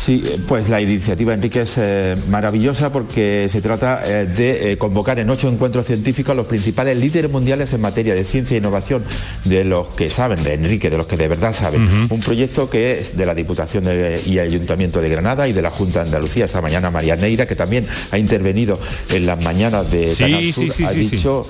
Sí, 0.05 0.25
pues 0.49 0.69
la 0.69 0.81
iniciativa, 0.81 1.33
Enrique, 1.33 1.63
es 1.63 1.75
eh, 1.79 2.17
maravillosa 2.29 2.91
porque 2.91 3.49
se 3.49 3.61
trata 3.61 4.03
eh, 4.05 4.27
de 4.27 4.73
eh, 4.73 4.77
convocar 4.77 5.21
en 5.21 5.31
ocho 5.31 5.49
encuentros 5.49 5.87
científicos 5.87 6.35
los 6.35 6.47
principales 6.47 6.97
líderes 6.97 7.12
mundiales 7.31 7.73
en 7.73 7.81
materia 7.81 8.15
de 8.15 8.25
ciencia 8.25 8.55
e 8.55 8.59
innovación, 8.59 9.05
de 9.45 9.65
los 9.65 9.89
que 9.89 10.11
saben, 10.11 10.43
de 10.43 10.55
Enrique, 10.55 10.91
de 10.91 10.97
los 10.97 11.07
que 11.07 11.17
de 11.17 11.29
verdad 11.29 11.53
saben. 11.53 12.09
Un 12.11 12.21
proyecto 12.21 12.71
que 12.71 13.01
es 13.01 13.17
de 13.17 13.27
la 13.27 13.35
Diputación 13.35 13.85
y 14.27 14.39
Ayuntamiento 14.39 15.01
de 15.01 15.09
Granada 15.09 15.49
y 15.49 15.53
de 15.53 15.63
la 15.63 15.71
Junta 15.71 16.01
de 16.01 16.07
Andalucía. 16.07 16.45
Esta 16.45 16.61
mañana 16.61 16.91
María 16.91 17.17
Neira, 17.17 17.47
que 17.47 17.57
también 17.57 17.87
ha 18.11 18.19
intervenido 18.19 18.79
en 19.11 19.27
las 19.27 19.41
mañanas 19.43 19.91
de 19.91 20.11
sí, 20.11 20.53
sí, 20.53 20.71
sí, 20.71 20.85
ha, 20.85 20.93
dicho, 20.93 21.47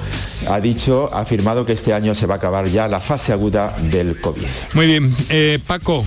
ha 0.49 0.61
dicho, 0.61 1.11
ha 1.13 1.21
afirmado 1.21 1.65
que 1.65 1.73
este 1.73 1.93
año 1.93 2.15
se 2.15 2.27
va 2.27 2.35
a 2.35 2.37
acabar 2.39 2.69
ya 2.69 2.89
la 2.89 3.01
fase 3.01 3.33
aguda 3.33 3.77
del 3.91 4.21
COVID. 4.21 4.47
Muy 4.75 4.87
bien, 4.87 5.15
Paco, 5.67 6.05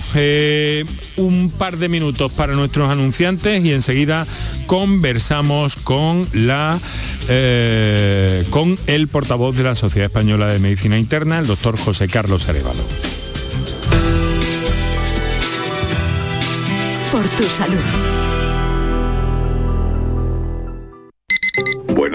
un 1.16 1.50
par 1.56 1.76
de 1.78 1.88
minutos 1.88 2.32
para 2.32 2.54
nuestros 2.54 2.90
anunciantes 2.90 3.64
y 3.64 3.72
enseguida 3.72 4.26
conversamos 4.66 5.76
con 5.76 6.28
la 6.32 6.78
eh, 7.28 8.44
con 8.50 8.78
el 8.86 9.08
portavoz 9.08 9.45
de 9.54 9.62
la 9.62 9.74
Sociedad 9.74 10.06
Española 10.06 10.46
de 10.46 10.58
Medicina 10.58 10.98
Interna, 10.98 11.38
el 11.38 11.46
doctor 11.46 11.78
José 11.78 12.08
Carlos 12.08 12.48
Arevalo. 12.48 12.82
Por 17.12 17.28
tu 17.28 17.44
salud. 17.44 18.25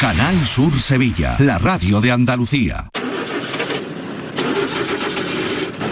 Canal 0.00 0.42
Sur 0.46 0.80
Sevilla, 0.80 1.36
la 1.40 1.58
radio 1.58 2.00
de 2.00 2.10
Andalucía. 2.10 2.88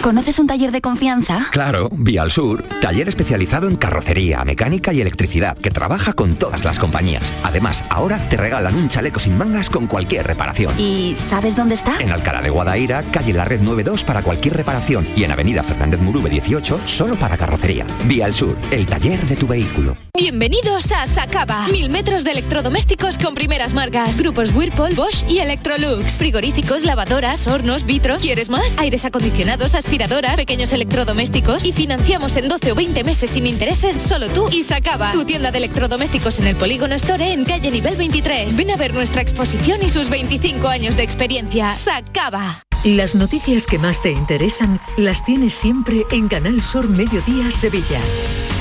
¿Conoces 0.01 0.39
un 0.39 0.47
taller 0.47 0.71
de 0.71 0.79
confianza? 0.79 1.47
Claro, 1.51 1.89
Vía 1.91 2.21
al 2.21 2.31
Sur, 2.31 2.63
taller 2.81 3.09
especializado 3.09 3.67
en 3.67 3.75
carrocería, 3.75 4.45
mecánica 4.45 4.93
y 4.93 5.01
electricidad, 5.01 5.57
que 5.57 5.71
trabaja 5.71 6.13
con 6.13 6.35
todas 6.35 6.63
las 6.63 6.79
compañías. 6.79 7.33
Además, 7.43 7.83
ahora 7.89 8.17
te 8.29 8.37
regalan 8.37 8.75
un 8.75 8.87
chaleco 8.87 9.19
sin 9.19 9.37
mangas 9.37 9.69
con 9.69 9.87
cualquier 9.87 10.25
reparación. 10.25 10.79
¿Y 10.79 11.15
sabes 11.17 11.55
dónde 11.57 11.75
está? 11.75 11.97
En 11.99 12.11
Alcalá 12.11 12.41
de 12.41 12.49
Guadaira, 12.49 13.03
calle 13.11 13.33
La 13.33 13.43
Red 13.43 13.59
92 13.59 14.05
para 14.05 14.21
cualquier 14.21 14.55
reparación 14.55 15.05
y 15.17 15.25
en 15.25 15.31
Avenida 15.31 15.63
Fernández 15.63 15.99
Murube 15.99 16.29
18 16.29 16.79
solo 16.85 17.15
para 17.15 17.37
carrocería. 17.37 17.85
Vía 18.05 18.25
al 18.25 18.33
Sur, 18.33 18.55
el 18.71 18.85
taller 18.85 19.19
de 19.27 19.35
tu 19.35 19.47
vehículo. 19.47 19.97
Bienvenidos 20.17 20.91
a 20.91 21.07
Sacaba. 21.07 21.67
Mil 21.69 21.89
metros 21.89 22.23
de 22.23 22.31
electrodomésticos 22.31 23.17
con 23.17 23.35
primeras 23.35 23.73
marcas. 23.73 24.19
Grupos 24.19 24.51
Whirlpool, 24.53 24.93
Bosch 24.93 25.23
y 25.29 25.39
Electrolux. 25.39 26.13
Frigoríficos, 26.13 26.83
lavadoras, 26.83 27.47
hornos, 27.47 27.85
vitros. 27.85 28.21
¿Quieres 28.21 28.49
más? 28.49 28.77
Aires 28.79 29.05
acondicionados, 29.05 29.75
aspiradoras, 29.75 29.88
pequeños 30.35 30.73
electrodomésticos. 30.73 31.65
Y 31.65 31.73
financiamos 31.73 32.37
en 32.37 32.47
12 32.47 32.71
o 32.71 32.75
20 32.75 33.03
meses 33.03 33.29
sin 33.29 33.45
intereses 33.45 34.01
solo 34.01 34.29
tú 34.29 34.47
y 34.51 34.63
Sacaba. 34.63 35.11
Tu 35.11 35.25
tienda 35.25 35.51
de 35.51 35.57
electrodomésticos 35.57 36.39
en 36.39 36.47
el 36.47 36.55
Polígono 36.55 36.95
Store 36.95 37.31
en 37.31 37.43
calle 37.43 37.71
nivel 37.71 37.95
23. 37.95 38.55
Ven 38.55 38.71
a 38.71 38.77
ver 38.77 38.93
nuestra 38.93 39.21
exposición 39.21 39.79
y 39.83 39.89
sus 39.89 40.09
25 40.09 40.67
años 40.67 40.95
de 40.95 41.03
experiencia. 41.03 41.73
Sacaba. 41.73 42.63
Las 42.85 43.13
noticias 43.13 43.65
que 43.65 43.77
más 43.77 44.01
te 44.01 44.11
interesan 44.11 44.79
las 44.95 45.25
tienes 45.25 45.53
siempre 45.53 46.05
en 46.11 46.29
Canal 46.29 46.63
Sur 46.63 46.87
Mediodía 46.87 47.51
Sevilla. 47.51 47.99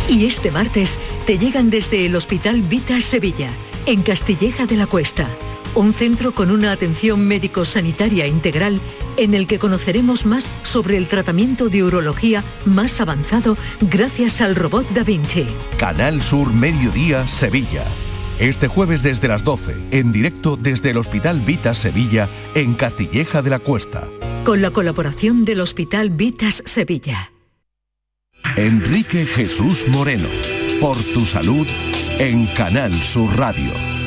Y 0.09 0.25
este 0.25 0.51
martes 0.51 0.99
te 1.27 1.39
llegan 1.39 1.71
desde 1.71 2.07
el 2.07 2.17
Hospital 2.17 2.63
Vita 2.63 3.01
Sevilla, 3.01 3.51
en 3.87 4.03
Castilleja 4.03 4.67
de 4.67 4.77
la 4.77 4.87
Cuesta, 4.87 5.29
un 5.79 5.95
centro 5.95 6.35
con 6.35 6.51
una 6.51 6.73
atención 6.73 7.27
médico-sanitaria 7.27 8.27
integral 8.27 8.81
en 9.17 9.33
el 9.35 9.47
que 9.47 9.61
conoceremos 9.61 10.27
más 10.27 10.51
sobre 10.63 10.97
el 10.97 11.07
tratamiento 11.07 11.69
de 11.69 11.85
urología 11.85 12.43
más 12.65 13.01
avanzado 13.01 13.57
gracias 13.81 14.41
al 14.41 14.57
robot 14.57 14.89
Da 14.91 15.05
Vinci. 15.05 15.47
Canal 15.79 16.21
Sur 16.21 16.53
Mediodía 16.53 17.27
Sevilla. 17.27 17.85
Este 18.41 18.67
jueves 18.67 19.03
desde 19.03 19.29
las 19.29 19.45
12, 19.45 19.77
en 19.93 20.13
directo 20.13 20.57
desde 20.57 20.91
el 20.91 20.97
Hospital 20.97 21.41
Vita 21.41 21.75
Sevilla, 21.75 22.29
en 22.55 22.75
Castilleja 22.75 23.43
de 23.43 23.51
la 23.51 23.61
Cuesta. 23.61 24.09
Con 24.45 24.63
la 24.63 24.71
colaboración 24.71 25.45
del 25.45 25.61
Hospital 25.61 26.11
Vitas 26.11 26.63
Sevilla. 26.67 27.33
Enrique 28.57 29.27
Jesús 29.27 29.87
Moreno, 29.89 30.29
por 30.81 30.97
tu 31.15 31.25
salud 31.25 31.67
en 32.19 32.47
Canal 32.47 32.93
Sur 32.95 33.37
Radio. 33.37 33.98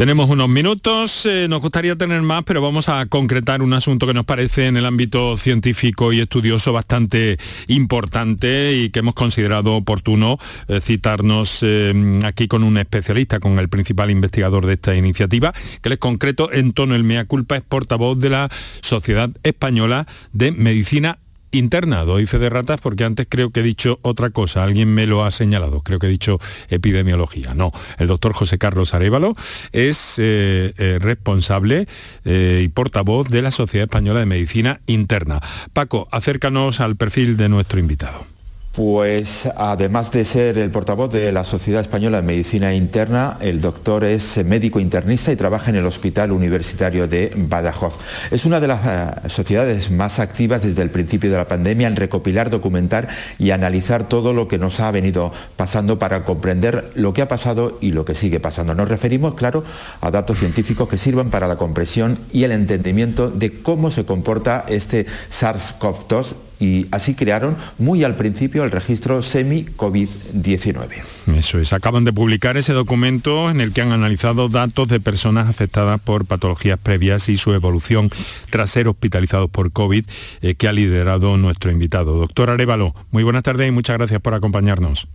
Tenemos 0.00 0.30
unos 0.30 0.48
minutos, 0.48 1.26
eh, 1.26 1.46
nos 1.46 1.60
gustaría 1.60 1.94
tener 1.94 2.22
más, 2.22 2.42
pero 2.44 2.62
vamos 2.62 2.88
a 2.88 3.04
concretar 3.04 3.60
un 3.60 3.74
asunto 3.74 4.06
que 4.06 4.14
nos 4.14 4.24
parece 4.24 4.66
en 4.66 4.78
el 4.78 4.86
ámbito 4.86 5.36
científico 5.36 6.10
y 6.14 6.20
estudioso 6.20 6.72
bastante 6.72 7.36
importante 7.68 8.72
y 8.76 8.88
que 8.88 9.00
hemos 9.00 9.14
considerado 9.14 9.74
oportuno 9.74 10.38
eh, 10.68 10.80
citarnos 10.80 11.58
eh, 11.60 12.18
aquí 12.24 12.48
con 12.48 12.62
un 12.62 12.78
especialista, 12.78 13.40
con 13.40 13.58
el 13.58 13.68
principal 13.68 14.10
investigador 14.10 14.64
de 14.64 14.72
esta 14.72 14.96
iniciativa, 14.96 15.52
que 15.82 15.90
les 15.90 15.98
concreto 15.98 16.50
en 16.50 16.72
tono 16.72 16.94
el 16.94 17.04
mea 17.04 17.26
culpa, 17.26 17.56
es 17.56 17.62
portavoz 17.62 18.18
de 18.18 18.30
la 18.30 18.48
Sociedad 18.80 19.28
Española 19.42 20.06
de 20.32 20.50
Medicina 20.52 21.18
interna, 21.52 22.04
doy 22.04 22.26
fe 22.26 22.38
de 22.38 22.50
ratas 22.50 22.80
porque 22.80 23.04
antes 23.04 23.26
creo 23.28 23.50
que 23.50 23.60
he 23.60 23.62
dicho 23.62 23.98
otra 24.02 24.30
cosa, 24.30 24.64
alguien 24.64 24.92
me 24.92 25.06
lo 25.06 25.24
ha 25.24 25.30
señalado, 25.30 25.82
creo 25.82 25.98
que 25.98 26.06
he 26.06 26.10
dicho 26.10 26.38
epidemiología. 26.68 27.54
No, 27.54 27.72
el 27.98 28.06
doctor 28.06 28.32
José 28.32 28.58
Carlos 28.58 28.94
Arevalo 28.94 29.34
es 29.72 30.14
eh, 30.18 30.72
eh, 30.78 30.98
responsable 31.00 31.86
eh, 32.24 32.62
y 32.64 32.68
portavoz 32.68 33.28
de 33.28 33.42
la 33.42 33.50
Sociedad 33.50 33.84
Española 33.84 34.20
de 34.20 34.26
Medicina 34.26 34.80
Interna. 34.86 35.40
Paco, 35.72 36.08
acércanos 36.10 36.80
al 36.80 36.96
perfil 36.96 37.36
de 37.36 37.48
nuestro 37.48 37.80
invitado. 37.80 38.26
Pues 38.72 39.48
además 39.56 40.12
de 40.12 40.24
ser 40.24 40.56
el 40.56 40.70
portavoz 40.70 41.12
de 41.12 41.32
la 41.32 41.44
Sociedad 41.44 41.80
Española 41.80 42.18
de 42.18 42.22
Medicina 42.22 42.72
Interna, 42.72 43.36
el 43.40 43.60
doctor 43.60 44.04
es 44.04 44.44
médico 44.44 44.78
internista 44.78 45.32
y 45.32 45.36
trabaja 45.36 45.70
en 45.70 45.76
el 45.76 45.86
Hospital 45.86 46.30
Universitario 46.30 47.08
de 47.08 47.32
Badajoz. 47.34 47.98
Es 48.30 48.44
una 48.44 48.60
de 48.60 48.68
las 48.68 48.80
eh, 48.86 49.28
sociedades 49.28 49.90
más 49.90 50.20
activas 50.20 50.62
desde 50.62 50.82
el 50.82 50.90
principio 50.90 51.32
de 51.32 51.38
la 51.38 51.48
pandemia 51.48 51.88
en 51.88 51.96
recopilar, 51.96 52.48
documentar 52.48 53.08
y 53.40 53.50
analizar 53.50 54.08
todo 54.08 54.32
lo 54.32 54.46
que 54.46 54.58
nos 54.58 54.78
ha 54.78 54.92
venido 54.92 55.32
pasando 55.56 55.98
para 55.98 56.22
comprender 56.22 56.92
lo 56.94 57.12
que 57.12 57.22
ha 57.22 57.28
pasado 57.28 57.76
y 57.80 57.90
lo 57.90 58.04
que 58.04 58.14
sigue 58.14 58.38
pasando. 58.38 58.72
Nos 58.76 58.88
referimos, 58.88 59.34
claro, 59.34 59.64
a 60.00 60.12
datos 60.12 60.38
científicos 60.38 60.88
que 60.88 60.96
sirvan 60.96 61.30
para 61.30 61.48
la 61.48 61.56
comprensión 61.56 62.16
y 62.32 62.44
el 62.44 62.52
entendimiento 62.52 63.30
de 63.30 63.62
cómo 63.62 63.90
se 63.90 64.04
comporta 64.04 64.64
este 64.68 65.06
SARS-CoV-2 65.28 66.34
y 66.60 66.86
así 66.90 67.14
crearon 67.14 67.56
muy 67.78 68.04
al 68.04 68.16
principio 68.16 68.62
el 68.62 68.70
registro 68.70 69.22
SEMI-COVID-19. 69.22 70.88
Eso 71.34 71.58
es, 71.58 71.72
acaban 71.72 72.04
de 72.04 72.12
publicar 72.12 72.56
ese 72.58 72.74
documento 72.74 73.50
en 73.50 73.60
el 73.60 73.72
que 73.72 73.80
han 73.80 73.92
analizado 73.92 74.48
datos 74.48 74.88
de 74.88 75.00
personas 75.00 75.48
afectadas 75.48 76.00
por 76.00 76.26
patologías 76.26 76.78
previas 76.78 77.28
y 77.28 77.36
su 77.36 77.54
evolución 77.54 78.10
tras 78.50 78.70
ser 78.70 78.88
hospitalizados 78.88 79.50
por 79.50 79.72
COVID 79.72 80.04
eh, 80.42 80.54
que 80.54 80.68
ha 80.68 80.72
liderado 80.72 81.36
nuestro 81.38 81.70
invitado. 81.70 82.18
Doctor 82.18 82.50
Arevalo, 82.50 82.94
muy 83.10 83.22
buenas 83.22 83.42
tardes 83.42 83.66
y 83.68 83.72
muchas 83.72 83.96
gracias 83.96 84.20
por 84.20 84.34
acompañarnos. 84.34 85.08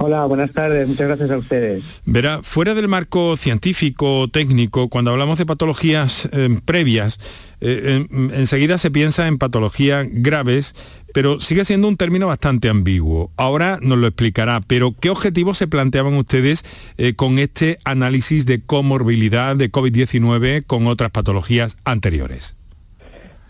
Hola, 0.00 0.24
buenas 0.26 0.52
tardes, 0.52 0.86
muchas 0.86 1.08
gracias 1.08 1.30
a 1.30 1.38
ustedes. 1.38 1.82
Verá, 2.04 2.40
fuera 2.42 2.74
del 2.74 2.88
marco 2.88 3.36
científico, 3.36 4.28
técnico, 4.28 4.88
cuando 4.88 5.10
hablamos 5.10 5.38
de 5.38 5.46
patologías 5.46 6.28
eh, 6.32 6.60
previas, 6.64 7.18
eh, 7.60 8.06
enseguida 8.10 8.78
se 8.78 8.90
piensa 8.92 9.26
en 9.26 9.38
patologías 9.38 10.06
graves, 10.10 10.74
pero 11.12 11.40
sigue 11.40 11.64
siendo 11.64 11.88
un 11.88 11.96
término 11.96 12.28
bastante 12.28 12.68
ambiguo. 12.68 13.32
Ahora 13.36 13.78
nos 13.82 13.98
lo 13.98 14.06
explicará, 14.06 14.60
pero 14.60 14.94
¿qué 14.98 15.10
objetivos 15.10 15.58
se 15.58 15.66
planteaban 15.66 16.14
ustedes 16.14 16.64
eh, 16.96 17.14
con 17.14 17.38
este 17.38 17.78
análisis 17.84 18.46
de 18.46 18.60
comorbilidad 18.60 19.56
de 19.56 19.72
COVID-19 19.72 20.64
con 20.66 20.86
otras 20.86 21.10
patologías 21.10 21.76
anteriores? 21.84 22.57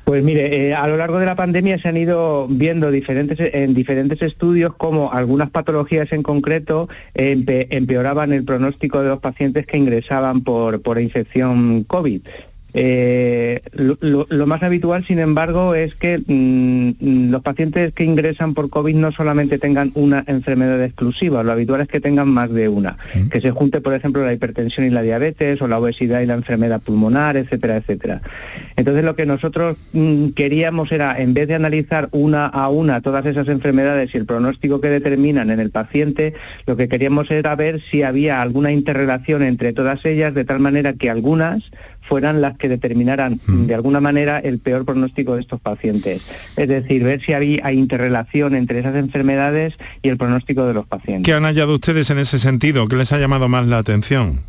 Pues 0.08 0.24
mire, 0.24 0.70
eh, 0.70 0.74
a 0.74 0.88
lo 0.88 0.96
largo 0.96 1.18
de 1.18 1.26
la 1.26 1.36
pandemia 1.36 1.78
se 1.78 1.86
han 1.86 1.98
ido 1.98 2.46
viendo 2.48 2.90
diferentes, 2.90 3.38
en 3.52 3.74
diferentes 3.74 4.22
estudios 4.22 4.72
cómo 4.74 5.12
algunas 5.12 5.50
patologías 5.50 6.10
en 6.12 6.22
concreto 6.22 6.88
empeoraban 7.12 8.32
el 8.32 8.42
pronóstico 8.42 9.02
de 9.02 9.10
los 9.10 9.18
pacientes 9.18 9.66
que 9.66 9.76
ingresaban 9.76 10.44
por, 10.44 10.80
por 10.80 10.98
infección 10.98 11.84
COVID. 11.84 12.22
Eh, 12.74 13.62
lo, 13.72 14.46
más 14.46 14.62
habitual, 14.62 15.04
sin 15.06 15.18
embargo, 15.18 15.74
es 15.74 15.94
que 15.94 16.18
mm, 16.18 17.30
los 17.30 17.42
pacientes 17.42 17.94
que 17.94 18.04
ingresan 18.04 18.54
por 18.54 18.68
COVID 18.68 18.94
no 18.94 19.10
solamente 19.10 19.58
tengan 19.58 19.90
una 19.94 20.22
enfermedad 20.26 20.82
exclusiva, 20.84 21.42
lo 21.42 21.52
habitual 21.52 21.80
es 21.80 21.88
que 21.88 22.00
tengan 22.00 22.28
más 22.28 22.50
de 22.52 22.68
una, 22.68 22.98
que 23.30 23.40
se 23.40 23.50
junte, 23.52 23.80
por 23.80 23.94
ejemplo, 23.94 24.24
la 24.24 24.32
hipertensión 24.32 24.86
y 24.86 24.90
la 24.90 25.02
diabetes, 25.02 25.62
o 25.62 25.68
la 25.68 25.78
obesidad 25.78 26.20
y 26.20 26.26
la 26.26 26.34
enfermedad 26.34 26.80
pulmonar, 26.82 27.36
etcétera, 27.36 27.76
etcétera. 27.76 28.20
Entonces, 28.76 29.04
lo 29.04 29.16
que 29.16 29.26
nosotros 29.26 29.76
mm, 29.92 30.28
queríamos 30.30 30.92
era, 30.92 31.18
en 31.18 31.34
vez 31.34 31.48
de 31.48 31.54
analizar 31.54 32.08
una 32.12 32.46
a 32.46 32.68
una 32.68 33.00
todas 33.00 33.24
esas 33.24 33.48
enfermedades 33.48 34.14
y 34.14 34.18
el 34.18 34.26
pronóstico 34.26 34.80
que 34.80 34.88
determinan 34.88 35.50
en 35.50 35.60
el 35.60 35.70
paciente, 35.70 36.34
lo 36.66 36.76
que 36.76 36.88
queríamos 36.88 37.30
era 37.30 37.56
ver 37.56 37.80
si 37.90 38.02
había 38.02 38.42
alguna 38.42 38.72
interrelación 38.72 39.42
entre 39.42 39.72
todas 39.72 40.04
ellas, 40.04 40.34
de 40.34 40.44
tal 40.44 40.60
manera 40.60 40.92
que 40.92 41.10
algunas 41.10 41.62
fueran 42.08 42.40
las 42.40 42.56
que 42.56 42.68
determinaran 42.68 43.40
de 43.46 43.74
alguna 43.74 44.00
manera 44.00 44.38
el 44.38 44.58
peor 44.58 44.84
pronóstico 44.84 45.34
de 45.34 45.42
estos 45.42 45.60
pacientes. 45.60 46.22
Es 46.56 46.68
decir, 46.68 47.04
ver 47.04 47.22
si 47.22 47.32
había 47.32 47.70
interrelación 47.72 48.54
entre 48.54 48.80
esas 48.80 48.96
enfermedades 48.96 49.74
y 50.02 50.08
el 50.08 50.16
pronóstico 50.16 50.66
de 50.66 50.74
los 50.74 50.86
pacientes. 50.86 51.24
¿Qué 51.24 51.34
han 51.34 51.44
hallado 51.44 51.74
ustedes 51.74 52.10
en 52.10 52.18
ese 52.18 52.38
sentido? 52.38 52.88
¿Qué 52.88 52.96
les 52.96 53.12
ha 53.12 53.18
llamado 53.18 53.48
más 53.48 53.66
la 53.66 53.78
atención? 53.78 54.40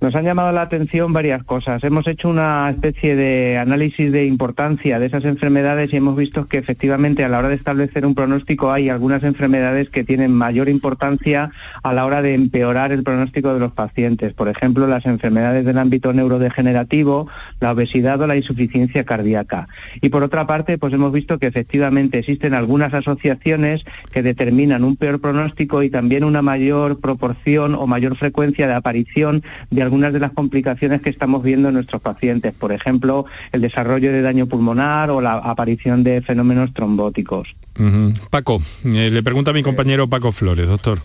Nos 0.00 0.14
han 0.14 0.24
llamado 0.24 0.52
la 0.52 0.62
atención 0.62 1.12
varias 1.12 1.44
cosas. 1.44 1.82
Hemos 1.84 2.06
hecho 2.06 2.28
una 2.28 2.68
especie 2.68 3.16
de 3.16 3.58
análisis 3.58 4.10
de 4.12 4.26
importancia 4.26 4.98
de 4.98 5.06
esas 5.06 5.24
enfermedades 5.24 5.92
y 5.92 5.96
hemos 5.96 6.16
visto 6.16 6.46
que 6.46 6.58
efectivamente 6.58 7.24
a 7.24 7.28
la 7.28 7.38
hora 7.38 7.48
de 7.48 7.54
establecer 7.54 8.04
un 8.04 8.14
pronóstico 8.14 8.72
hay 8.72 8.88
algunas 8.88 9.22
enfermedades 9.22 9.88
que 9.90 10.04
tienen 10.04 10.32
mayor 10.32 10.68
importancia 10.68 11.52
a 11.82 11.92
la 11.92 12.04
hora 12.04 12.22
de 12.22 12.34
empeorar 12.34 12.92
el 12.92 13.02
pronóstico 13.04 13.54
de 13.54 13.60
los 13.60 13.72
pacientes. 13.72 14.34
Por 14.34 14.48
ejemplo, 14.48 14.86
las 14.86 15.06
enfermedades 15.06 15.64
del 15.64 15.78
ámbito 15.78 16.12
neurodegenerativo, 16.12 17.28
la 17.60 17.72
obesidad 17.72 18.20
o 18.20 18.26
la 18.26 18.36
insuficiencia 18.36 19.04
cardíaca. 19.04 19.68
Y 20.00 20.08
por 20.08 20.22
otra 20.22 20.46
parte, 20.46 20.76
pues 20.76 20.92
hemos 20.92 21.12
visto 21.12 21.38
que 21.38 21.46
efectivamente 21.46 22.18
existen 22.18 22.54
algunas 22.54 22.94
asociaciones 22.94 23.84
que 24.12 24.22
determinan 24.22 24.84
un 24.84 24.96
peor 24.96 25.20
pronóstico 25.20 25.82
y 25.82 25.90
también 25.90 26.24
una 26.24 26.42
mayor 26.42 27.00
proporción 27.00 27.74
o 27.74 27.86
mayor 27.86 28.16
frecuencia 28.16 28.66
de 28.66 28.74
aparición 28.74 29.42
de 29.70 29.83
algunas 29.84 30.12
de 30.12 30.20
las 30.20 30.32
complicaciones 30.32 31.02
que 31.02 31.10
estamos 31.10 31.42
viendo 31.42 31.68
en 31.68 31.74
nuestros 31.74 32.02
pacientes, 32.02 32.54
por 32.54 32.72
ejemplo, 32.72 33.26
el 33.52 33.60
desarrollo 33.60 34.12
de 34.12 34.22
daño 34.22 34.46
pulmonar 34.46 35.10
o 35.10 35.20
la 35.20 35.34
aparición 35.34 36.02
de 36.02 36.22
fenómenos 36.22 36.72
trombóticos. 36.72 37.54
Paco, 38.30 38.60
eh, 38.84 39.10
le 39.10 39.22
pregunta 39.22 39.50
a 39.50 39.54
mi 39.54 39.62
compañero 39.62 40.08
Paco 40.08 40.32
Flores, 40.32 40.66
doctor. 40.66 40.98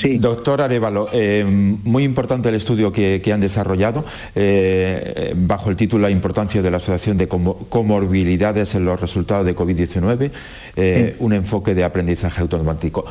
Sí. 0.00 0.18
Doctor 0.18 0.60
Arevalo, 0.60 1.08
eh, 1.12 1.44
muy 1.44 2.02
importante 2.02 2.48
el 2.48 2.56
estudio 2.56 2.90
que, 2.90 3.22
han 3.32 3.40
desarrollado 3.40 4.04
eh, 4.34 5.34
bajo 5.36 5.70
el 5.70 5.76
título 5.76 6.02
La 6.02 6.10
importancia 6.10 6.62
de 6.62 6.70
la 6.70 6.78
asociación 6.78 7.16
de 7.16 7.28
comorbilidades 7.28 8.74
en 8.74 8.84
los 8.84 9.00
resultados 9.00 9.46
de 9.46 9.54
COVID-19, 9.54 11.16
un 11.20 11.32
enfoque 11.32 11.76
de 11.76 11.84
aprendizaje 11.84 12.40
automático. 12.40 13.04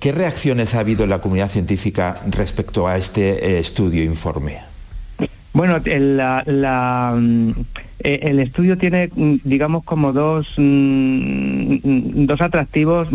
¿Qué 0.00 0.12
reacciones 0.12 0.74
ha 0.74 0.80
habido 0.80 1.02
en 1.04 1.10
la 1.10 1.20
comunidad 1.20 1.48
científica 1.48 2.14
respecto 2.30 2.86
a 2.86 2.96
este 2.96 3.56
eh, 3.56 3.58
estudio 3.58 4.04
informe? 4.04 4.58
Bueno, 5.52 5.78
mm, 5.78 7.50
eh, 7.98 8.20
el 8.22 8.38
estudio 8.38 8.78
tiene, 8.78 9.10
mm, 9.12 9.38
digamos, 9.42 9.82
como 9.82 10.12
dos, 10.12 10.54
mm, 10.56 12.26
dos 12.26 12.40
atractivos 12.40 13.08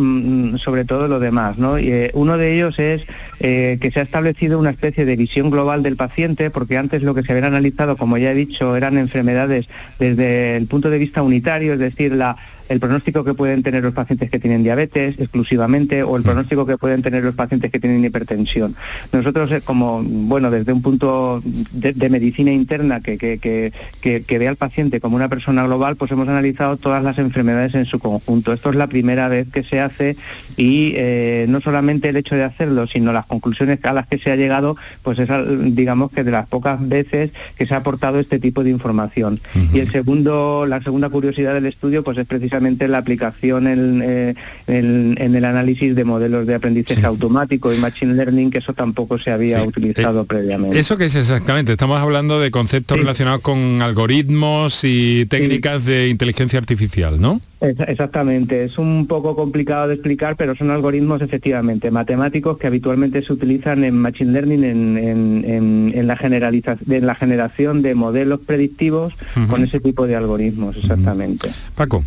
sobre 0.60 0.84
todo 0.84 1.08
lo 1.08 1.22
demás. 1.22 1.58
¿no? 1.58 1.78
Eh, 1.78 2.12
uno 2.16 2.38
de 2.38 2.54
ellos 2.54 2.78
es 2.80 3.04
que 3.40 3.92
se 3.94 4.00
ha 4.00 4.04
establecido 4.04 4.60
una 4.60 4.70
especie 4.70 5.04
de 5.06 5.16
visión 5.16 5.50
global 5.52 5.84
del 5.84 5.96
paciente, 5.98 6.50
porque 6.50 6.78
antes 6.78 7.02
lo 7.02 7.14
que 7.14 7.24
se 7.24 7.32
había 7.34 7.48
analizado, 7.48 7.96
como 7.98 8.18
ya 8.18 8.32
he 8.32 8.36
dicho, 8.36 8.76
eran 8.76 8.98
enfermedades 8.98 9.68
desde 10.00 10.58
el 10.58 10.68
punto 10.68 10.90
de 10.90 10.98
vista 10.98 11.22
unitario, 11.22 11.74
es 11.74 11.80
decir, 11.80 12.14
la, 12.14 12.38
el 12.70 12.80
pronóstico 12.80 13.24
que 13.24 13.34
pueden 13.34 13.64
tener 13.64 13.84
los 13.84 13.94
pacientes 13.94 14.30
que 14.30 14.40
tienen 14.40 14.64
diabetes 14.64 15.20
exclusivamente 15.20 16.04
o 16.04 16.18
el 16.18 16.24
pronóstico 16.24 16.66
que 16.66 16.78
pueden 16.78 17.02
tener 17.02 17.24
los 17.24 17.36
pacientes 17.36 17.72
que 17.72 17.80
tienen 17.80 18.04
hipertensión. 18.04 18.76
Nosotros, 19.12 19.52
eh, 19.52 19.62
como, 19.62 20.02
bueno, 20.04 20.52
desde 20.52 20.74
un 20.74 20.82
punto 20.82 21.42
de, 21.44 22.10
medicina 22.10 22.52
interna 22.52 23.00
que, 23.00 23.18
que, 23.18 23.72
que, 24.02 24.40
ve 24.40 24.48
al 24.48 24.56
paciente 24.56 25.00
como 25.00 25.16
una 25.16 25.30
persona 25.30 25.64
global, 25.64 25.96
pues 25.96 26.12
hemos 26.12 26.28
analizado 26.28 26.78
todas 26.78 27.04
las 27.04 27.18
enfermedades 27.18 27.74
en 27.76 27.86
su 27.86 28.00
conjunto. 28.00 28.54
Esto 28.54 28.70
es 28.70 28.76
la 28.76 28.88
primera 28.88 29.28
vez 29.28 29.48
que 29.52 29.64
se 29.64 29.80
hace 29.80 30.16
y 30.58 30.94
eh, 30.96 31.46
no 31.50 31.62
solamente 31.62 32.10
el 32.10 32.18
hecho 32.18 32.36
de 32.36 32.44
hacerlo, 32.44 32.88
sino 32.88 33.14
las 33.14 33.26
conclusiones 33.26 33.80
a 33.84 33.94
las 33.94 34.08
que 34.08 34.18
se 34.20 34.32
ha 34.32 34.36
llegado, 34.36 34.78
pues 35.02 35.20
es, 35.20 35.30
digamos, 35.76 36.12
que 36.12 36.24
de 36.24 36.32
las 36.32 36.48
pocas 36.48 36.88
veces 36.88 37.32
que 37.58 37.66
se 37.66 37.74
ha 37.74 37.78
aportado 37.78 38.20
este 38.20 38.40
tipo 38.40 38.64
de 38.64 38.70
información. 38.70 39.40
Y 39.74 39.80
el 39.80 39.92
segundo, 39.92 40.66
la 40.68 40.82
segunda 40.82 41.10
curiosidad 41.10 41.54
del 41.54 41.66
estudio, 41.66 42.04
pues 42.04 42.18
es 42.18 42.26
precisamente 42.26 42.88
la 42.88 43.00
aplicación 43.00 43.68
eh, 43.68 44.36
en, 44.68 45.36
el 45.36 45.46
análisis 45.46 45.96
de 45.96 46.04
modelos 46.04 46.46
de 46.48 46.56
aprendizaje 46.56 47.06
automático 47.06 47.74
y 47.74 47.78
machine 47.78 48.14
learning, 48.14 48.52
que 48.52 48.60
eso 48.60 48.74
tampoco 48.74 49.20
se 49.20 49.32
había 49.32 49.64
utilizado 49.64 50.22
eh, 50.22 50.26
previamente. 50.26 50.80
¿Eso 50.80 50.98
qué 50.98 51.06
es 51.06 51.16
exactamente? 51.16 51.74
Estamos 51.74 52.00
hablando 52.00 52.40
de 52.40 52.52
conceptos 52.52 52.98
relacionados 52.98 53.42
con 53.42 53.82
algoritmos 53.82 54.82
y 54.84 55.26
técnicas 55.26 55.86
de 55.86 56.10
inteligencia 56.10 56.60
artificial, 56.60 57.20
¿no? 57.20 57.42
Exactamente, 57.64 58.66
es 58.66 58.78
un 58.78 59.08
poco 59.08 59.38
complicado 59.38 59.88
de 59.88 59.94
explicar, 59.94 60.36
pero 60.36 60.54
son 60.54 60.70
algoritmos 60.70 61.22
efectivamente 61.22 61.92
matemáticos 61.92 62.58
que 62.58 62.68
habitualmente 62.68 63.24
se 63.24 63.32
utilizan 63.32 63.86
en 63.86 63.96
Machine 63.96 64.34
Learning 64.34 64.64
en, 64.64 66.08
la, 66.08 66.18
generalización, 66.18 66.94
en 66.94 67.06
la 67.06 67.16
generación 67.16 67.82
de 67.82 67.96
modelos 67.96 68.42
predictivos 68.42 69.14
con 69.50 69.64
ese 69.64 69.80
tipo 69.80 70.08
de 70.08 70.18
algoritmos, 70.18 70.76
exactamente. 70.76 71.52
Paco. 71.76 72.04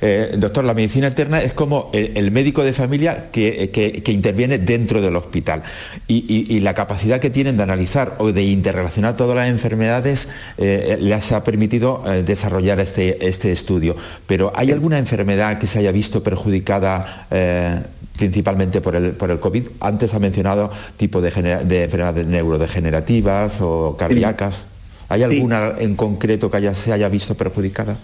Eh, 0.00 0.34
doctor, 0.36 0.64
la 0.64 0.74
medicina 0.74 1.06
interna 1.06 1.40
es 1.40 1.52
como 1.52 1.90
el, 1.92 2.30
médico 2.32 2.64
de 2.64 2.72
familia 2.72 3.30
que, 3.30 4.02
interviene 4.06 4.58
dentro 4.58 5.00
del 5.00 5.14
hospital 5.16 5.62
y, 6.08 6.58
la 6.60 6.74
capacidad 6.74 7.20
que 7.20 7.30
tienen 7.30 7.56
de 7.56 7.62
analizar 7.62 8.16
o 8.18 8.32
de 8.32 8.42
interrelacionar 8.42 9.16
todas 9.16 9.36
las 9.36 9.48
enfermedades 9.48 10.28
eh, 10.58 10.98
les 11.00 11.30
ha 11.32 11.44
permitido 11.44 12.02
eh, 12.06 12.22
desarrollar 12.24 12.80
este, 12.80 13.26
este, 13.26 13.52
estudio. 13.52 13.96
Pero 14.26 14.52
¿hay 14.56 14.72
alguna 14.72 14.98
enfermedad 14.98 15.58
que 15.58 15.66
se 15.66 15.78
haya 15.78 15.92
visto 15.92 16.22
perjudicada 16.22 17.26
principalmente 18.16 18.80
por 18.80 18.96
el, 18.96 19.12
por 19.12 19.30
el 19.30 19.38
COVID? 19.38 19.68
Antes 19.80 20.14
ha 20.14 20.18
mencionado 20.18 20.70
tipo 20.96 21.20
de, 21.20 21.28
enfermedades 21.28 22.26
neurodegenerativas 22.26 23.60
o 23.60 23.96
cardíacas. 23.96 24.64
¿Hay 25.08 25.22
alguna 25.22 25.74
en 25.78 25.94
concreto 25.94 26.50
que 26.50 26.74
se 26.74 26.92
haya 26.92 27.08
visto 27.08 27.34
perjudicada? 27.34 27.96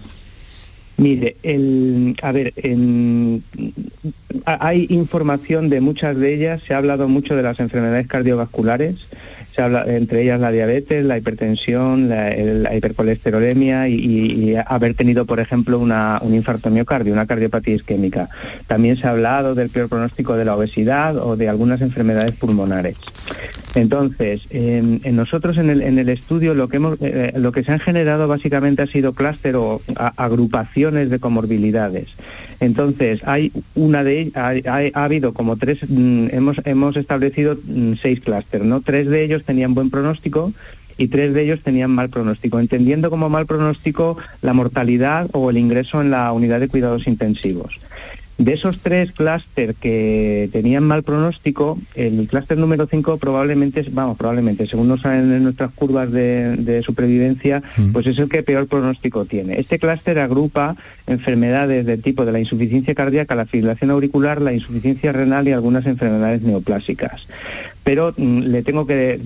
Mire, 0.97 1.37
el, 1.43 2.17
a 2.23 2.31
ver, 2.31 2.53
hay 4.45 4.87
información 4.91 5.69
de 5.69 5.81
muchas 5.81 6.17
de 6.17 6.35
ellas, 6.35 6.63
se 6.67 6.75
ha 6.75 6.79
hablado 6.79 7.09
mucho 7.09 7.35
de 7.35 7.43
las 7.43 7.59
enfermedades 7.59 8.07
cardiovasculares, 8.07 8.97
se 9.55 9.63
habla, 9.63 9.85
entre 9.87 10.23
ellas 10.23 10.41
la 10.41 10.51
diabetes, 10.51 11.05
la 11.05 11.17
hipertensión, 11.17 12.09
la, 12.09 12.75
hipercolesterolemia 12.75 13.89
y, 13.89 14.57
haber 14.67 14.95
tenido, 14.95 15.27
por 15.27 15.41
ejemplo, 15.41 15.79
una, 15.79 16.19
un 16.23 16.35
infarto 16.35 16.71
miocardio, 16.71 17.13
una 17.13 17.27
cardiopatía 17.27 17.77
isquémica. 17.77 18.29
También 18.67 18.97
se 18.97 19.07
ha 19.07 19.11
hablado 19.11 19.55
del 19.55 19.71
peor 19.71 19.89
pronóstico 19.89 20.35
de 20.37 20.45
la 20.45 20.57
obesidad 20.57 21.17
o 21.17 21.37
de 21.37 21.49
algunas 21.49 21.81
enfermedades 21.81 22.33
pulmonares. 22.33 22.97
Entonces, 23.75 24.43
en, 24.51 25.01
nosotros 25.17 25.57
en 25.59 25.71
el, 25.71 25.83
en 25.83 25.99
el, 25.99 26.09
estudio 26.09 26.55
lo 26.55 26.69
que, 26.69 26.77
hemos, 26.77 26.99
eh, 27.01 27.33
lo 27.37 27.51
que 27.53 27.65
se 27.65 27.73
han 27.73 27.81
generado 27.81 28.29
básicamente 28.29 28.83
ha 28.83 28.87
sido 28.87 29.15
clúster 29.15 29.57
o 29.57 29.81
agrupaciones 30.17 31.11
de 31.11 31.19
comorbilidades. 31.19 32.09
Entonces, 32.65 33.21
hay 33.25 33.53
una 33.75 34.03
de 34.05 34.33
ha, 34.35 35.05
habido 35.05 35.35
como 35.35 35.57
tres, 35.57 35.79
mm, 35.87 36.29
hemos, 36.33 36.57
hemos 36.65 36.97
establecido 36.97 37.59
mm, 37.63 37.95
seis 38.01 38.21
clústeres, 38.21 38.67
¿no? 38.67 38.81
Tres 38.81 39.09
de 39.09 39.23
ellos 39.23 39.45
tenían 39.45 39.75
buen 39.75 39.91
pronóstico 39.91 40.53
y 40.97 41.09
tres 41.09 41.35
de 41.35 41.43
ellos 41.43 41.61
tenían 41.63 41.91
mal 41.91 42.09
pronóstico, 42.09 42.59
entendiendo 42.59 43.11
como 43.11 43.29
mal 43.29 43.47
pronóstico 43.47 44.17
la 44.43 44.55
mortalidad 44.55 45.29
o 45.33 45.51
el 45.51 45.59
ingreso 45.59 46.01
en 46.01 46.11
la 46.11 46.33
unidad 46.33 46.61
de 46.61 46.69
cuidados 46.69 47.07
intensivos. 47.07 47.81
De 48.37 48.53
esos 48.53 48.81
tres 48.81 49.13
clúster 49.13 49.77
que 49.77 50.49
tenían 50.53 50.83
mal 50.83 51.05
pronóstico, 51.05 51.79
el 51.95 52.27
clúster 52.27 52.59
número 52.59 52.89
5 52.91 53.19
probablemente, 53.19 53.87
vamos, 53.93 54.17
probablemente, 54.17 54.67
según 54.67 54.89
nos 54.89 55.03
salen 55.03 55.33
en 55.33 55.45
nuestras 55.45 55.71
curvas 55.73 56.11
de, 56.11 56.83
supervivencia, 56.85 57.63
mm. 57.77 57.93
pues 57.93 58.09
es 58.09 58.19
el 58.19 58.29
que 58.29 58.43
peor 58.43 58.67
pronóstico 58.67 59.25
tiene. 59.25 59.61
Este 59.61 59.79
clúster 59.79 60.19
agrupa 60.19 60.75
enfermedades 61.07 61.87
del 61.87 62.03
tipo 62.03 62.25
de 62.25 62.33
la 62.33 62.41
insuficiencia 62.41 62.95
cardíaca, 62.95 63.37
la 63.37 63.47
fibrilación 63.47 63.93
auricular, 63.93 64.43
la 64.43 64.53
insuficiencia 64.53 65.13
renal 65.13 65.47
y 65.47 65.53
algunas 65.53 65.87
enfermedades 65.87 66.43
neoplásicas 66.43 67.29
pero 67.85 68.15
mm, 68.17 68.39
le 68.41 68.63
tengo 68.63 68.87
que, 68.87 69.19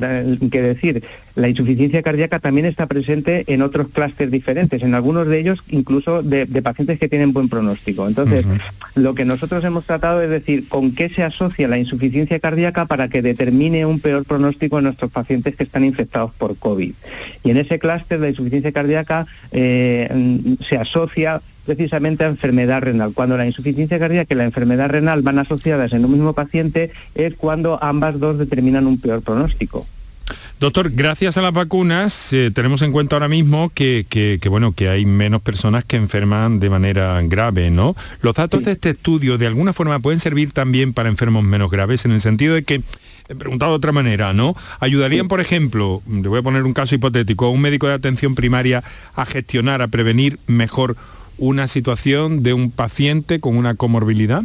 decir, 0.50 1.04
la 1.36 1.48
insuficiencia 1.48 2.02
cardíaca 2.02 2.40
también 2.40 2.66
está 2.66 2.86
presente 2.86 3.44
en 3.46 3.62
otros 3.62 3.88
clústeres 3.88 4.32
diferentes, 4.32 4.82
en 4.82 4.94
algunos 4.94 5.28
de 5.28 5.38
ellos 5.38 5.60
incluso 5.68 6.22
de, 6.22 6.46
pacientes 6.62 6.98
que 6.98 7.08
tienen 7.08 7.32
buen 7.32 7.48
pronóstico. 7.48 8.08
Entonces, 8.08 8.44
lo 8.96 9.14
que 9.14 9.24
nosotros 9.24 9.64
hemos 9.64 9.84
tratado 9.84 10.20
es 10.20 10.28
decir 10.28 10.68
con 10.68 10.94
qué 10.94 11.08
se 11.08 11.22
asocia 11.22 11.68
la 11.68 11.78
insuficiencia 11.78 12.40
cardíaca 12.40 12.86
para 12.86 13.08
que 13.08 13.22
determine 13.22 13.86
un 13.86 14.00
peor 14.00 14.24
pronóstico 14.24 14.78
en 14.78 14.84
nuestros 14.84 15.12
pacientes 15.12 15.54
que 15.54 15.62
están 15.62 15.84
infectados 15.84 16.32
por 16.34 16.56
COVID. 16.56 16.92
Y 17.44 17.50
en 17.50 17.56
ese 17.56 17.78
clúster 17.78 18.18
la 18.18 18.28
insuficiencia 18.28 18.72
cardíaca 18.72 19.26
eh, 19.52 20.10
mm, 20.12 20.64
se 20.64 20.76
asocia 20.76 21.40
precisamente 21.68 22.24
a 22.24 22.28
enfermedad 22.28 22.80
renal. 22.80 23.12
Cuando 23.12 23.36
la 23.36 23.46
insuficiencia 23.46 23.98
cardíaca 23.98 24.32
y 24.32 24.38
la 24.38 24.44
enfermedad 24.44 24.88
renal 24.88 25.20
van 25.20 25.38
asociadas 25.38 25.92
en 25.92 26.02
un 26.06 26.12
mismo 26.12 26.32
paciente 26.32 26.90
es 27.14 27.34
cuando 27.36 27.78
ambas 27.82 28.18
dos 28.18 28.38
determinan 28.38 28.86
un 28.86 28.98
peor 28.98 29.20
pronóstico. 29.20 29.86
Doctor, 30.58 30.90
gracias 30.90 31.36
a 31.36 31.42
las 31.42 31.52
vacunas 31.52 32.32
eh, 32.32 32.50
tenemos 32.52 32.80
en 32.80 32.90
cuenta 32.90 33.16
ahora 33.16 33.28
mismo 33.28 33.70
que, 33.74 34.40
bueno 34.48 34.72
que 34.72 34.88
hay 34.88 35.04
menos 35.04 35.42
personas 35.42 35.84
que 35.84 35.96
enferman 35.96 36.58
de 36.58 36.70
manera 36.70 37.20
grave, 37.22 37.70
¿no? 37.70 37.94
Los 38.22 38.36
datos 38.36 38.64
de 38.64 38.72
este 38.72 38.90
estudio 38.90 39.36
de 39.36 39.46
alguna 39.46 39.74
forma 39.74 40.00
pueden 40.00 40.20
servir 40.20 40.52
también 40.52 40.94
para 40.94 41.10
enfermos 41.10 41.44
menos 41.44 41.70
graves 41.70 42.06
en 42.06 42.12
el 42.12 42.22
sentido 42.22 42.54
de 42.54 42.62
que 42.62 42.82
he 43.28 43.34
preguntado 43.34 43.72
de 43.72 43.76
otra 43.76 43.92
manera, 43.92 44.32
¿no? 44.32 44.56
¿Ayudarían, 44.80 45.28
por 45.28 45.40
ejemplo, 45.40 46.02
le 46.10 46.28
voy 46.28 46.38
a 46.38 46.42
poner 46.42 46.62
un 46.64 46.72
caso 46.72 46.94
hipotético, 46.94 47.44
a 47.44 47.50
un 47.50 47.60
médico 47.60 47.86
de 47.86 47.92
atención 47.92 48.34
primaria 48.34 48.82
a 49.14 49.26
gestionar, 49.26 49.82
a 49.82 49.88
prevenir 49.88 50.38
mejor 50.46 50.96
una 51.38 51.66
situación 51.66 52.42
de 52.42 52.52
un 52.52 52.70
paciente 52.70 53.40
con 53.40 53.56
una 53.56 53.74
comorbilidad? 53.74 54.42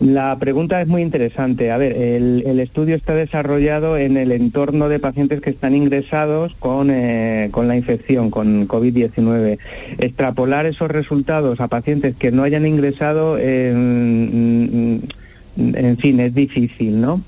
La 0.00 0.36
pregunta 0.36 0.80
es 0.80 0.88
muy 0.88 1.00
interesante. 1.00 1.70
A 1.70 1.78
ver, 1.78 1.92
el, 1.92 2.58
estudio 2.58 2.96
está 2.96 3.14
desarrollado 3.14 3.96
en 3.96 4.16
el 4.16 4.32
entorno 4.32 4.88
de 4.88 4.98
pacientes 4.98 5.40
que 5.40 5.50
están 5.50 5.76
ingresados 5.76 6.56
con, 6.58 6.90
eh, 6.90 7.50
con 7.52 7.68
la 7.68 7.76
infección, 7.76 8.30
con 8.30 8.66
COVID-19. 8.66 9.58
Extrapolar 9.98 10.66
esos 10.66 10.90
resultados 10.90 11.60
a 11.60 11.68
pacientes 11.68 12.16
que 12.16 12.32
no 12.32 12.42
hayan 12.42 12.66
ingresado, 12.66 13.38
en 13.38 15.06
fin, 16.00 16.18
es 16.18 16.34
difícil, 16.34 17.00
¿no? 17.00 17.22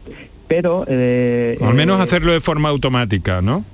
Pero... 0.48 0.84
Eh, 0.88 1.56
al 1.60 1.74
menos 1.74 2.00
eh, 2.00 2.02
hacerlo 2.02 2.32
de 2.32 2.40
forma 2.40 2.70
automática, 2.70 3.40
¿no? 3.40 3.64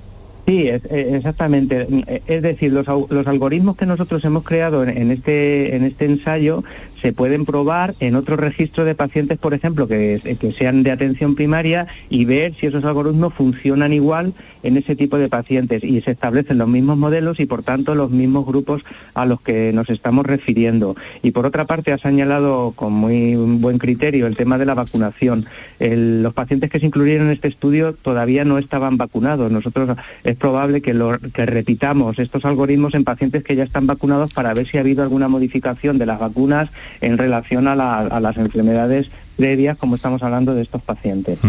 Sí, 0.47 0.67
es, 0.67 0.81
exactamente. 0.85 1.87
Es 2.27 2.41
decir, 2.41 2.73
los, 2.73 2.87
los, 2.87 3.27
algoritmos 3.27 3.77
que 3.77 3.85
nosotros 3.85 4.23
hemos 4.25 4.43
creado 4.43 4.83
en, 4.83 5.11
este, 5.11 5.75
en 5.75 5.83
este 5.83 6.05
ensayo 6.05 6.63
se 7.01 7.13
pueden 7.13 7.45
probar 7.45 7.95
en 7.99 8.15
otro 8.15 8.37
registro 8.37 8.85
de 8.85 8.95
pacientes, 8.95 9.37
por 9.37 9.53
ejemplo, 9.53 9.87
que, 9.87 10.37
que, 10.39 10.51
sean 10.51 10.83
de 10.83 10.91
atención 10.91 11.35
primaria 11.35 11.87
y 12.09 12.25
ver 12.25 12.53
si 12.55 12.67
esos 12.67 12.83
algoritmos 12.85 13.33
funcionan 13.33 13.93
igual 13.93 14.33
en 14.63 14.77
ese 14.77 14.95
tipo 14.95 15.17
de 15.17 15.29
pacientes 15.29 15.83
y 15.83 16.01
se 16.01 16.11
establecen 16.11 16.57
los 16.57 16.67
mismos 16.67 16.97
modelos 16.97 17.39
y 17.39 17.45
por 17.45 17.63
tanto 17.63 17.95
los 17.95 18.11
mismos 18.11 18.45
grupos 18.45 18.83
a 19.13 19.25
los 19.25 19.41
que 19.41 19.73
nos 19.73 19.89
estamos 19.89 20.25
refiriendo. 20.25 20.95
Y 21.23 21.31
por 21.31 21.45
otra 21.45 21.65
parte 21.65 21.91
ha 21.91 21.97
señalado 21.97 22.73
con 22.75 22.93
muy 22.93 23.35
buen 23.35 23.77
criterio 23.77 24.27
el 24.27 24.35
tema 24.35 24.57
de 24.57 24.65
la 24.65 24.75
vacunación. 24.75 25.45
los 25.79 26.33
pacientes 26.33 26.69
que 26.69 26.79
se 26.79 26.85
incluyeron 26.85 27.27
en 27.27 27.33
este 27.33 27.47
estudio 27.47 27.93
todavía 27.93 28.45
no 28.45 28.57
estaban 28.57 28.97
vacunados. 28.97 29.51
Nosotros 29.51 29.97
es 30.23 30.35
probable 30.35 30.81
que, 30.81 30.93
lo, 30.93 31.17
que 31.19 31.45
repitamos 31.45 32.19
estos 32.19 32.45
algoritmos 32.45 32.93
en 32.93 33.03
pacientes 33.03 33.43
que 33.43 33.55
ya 33.55 33.63
están 33.63 33.87
vacunados 33.87 34.33
para 34.33 34.53
ver 34.53 34.67
si 34.67 34.77
ha 34.77 34.81
habido 34.81 35.03
alguna 35.03 35.27
modificación 35.27 35.97
de 35.97 36.05
las 36.05 36.19
vacunas 36.19 36.69
en 36.99 37.17
relación 37.17 37.67
a, 37.67 37.75
las 37.75 38.37
enfermedades 38.37 39.07
previas, 39.37 39.77
como 39.77 39.95
estamos 39.95 40.21
hablando 40.23 40.53
de 40.53 40.61
estos 40.61 40.81
pacientes. 40.81 41.39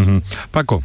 Paco. 0.50 0.82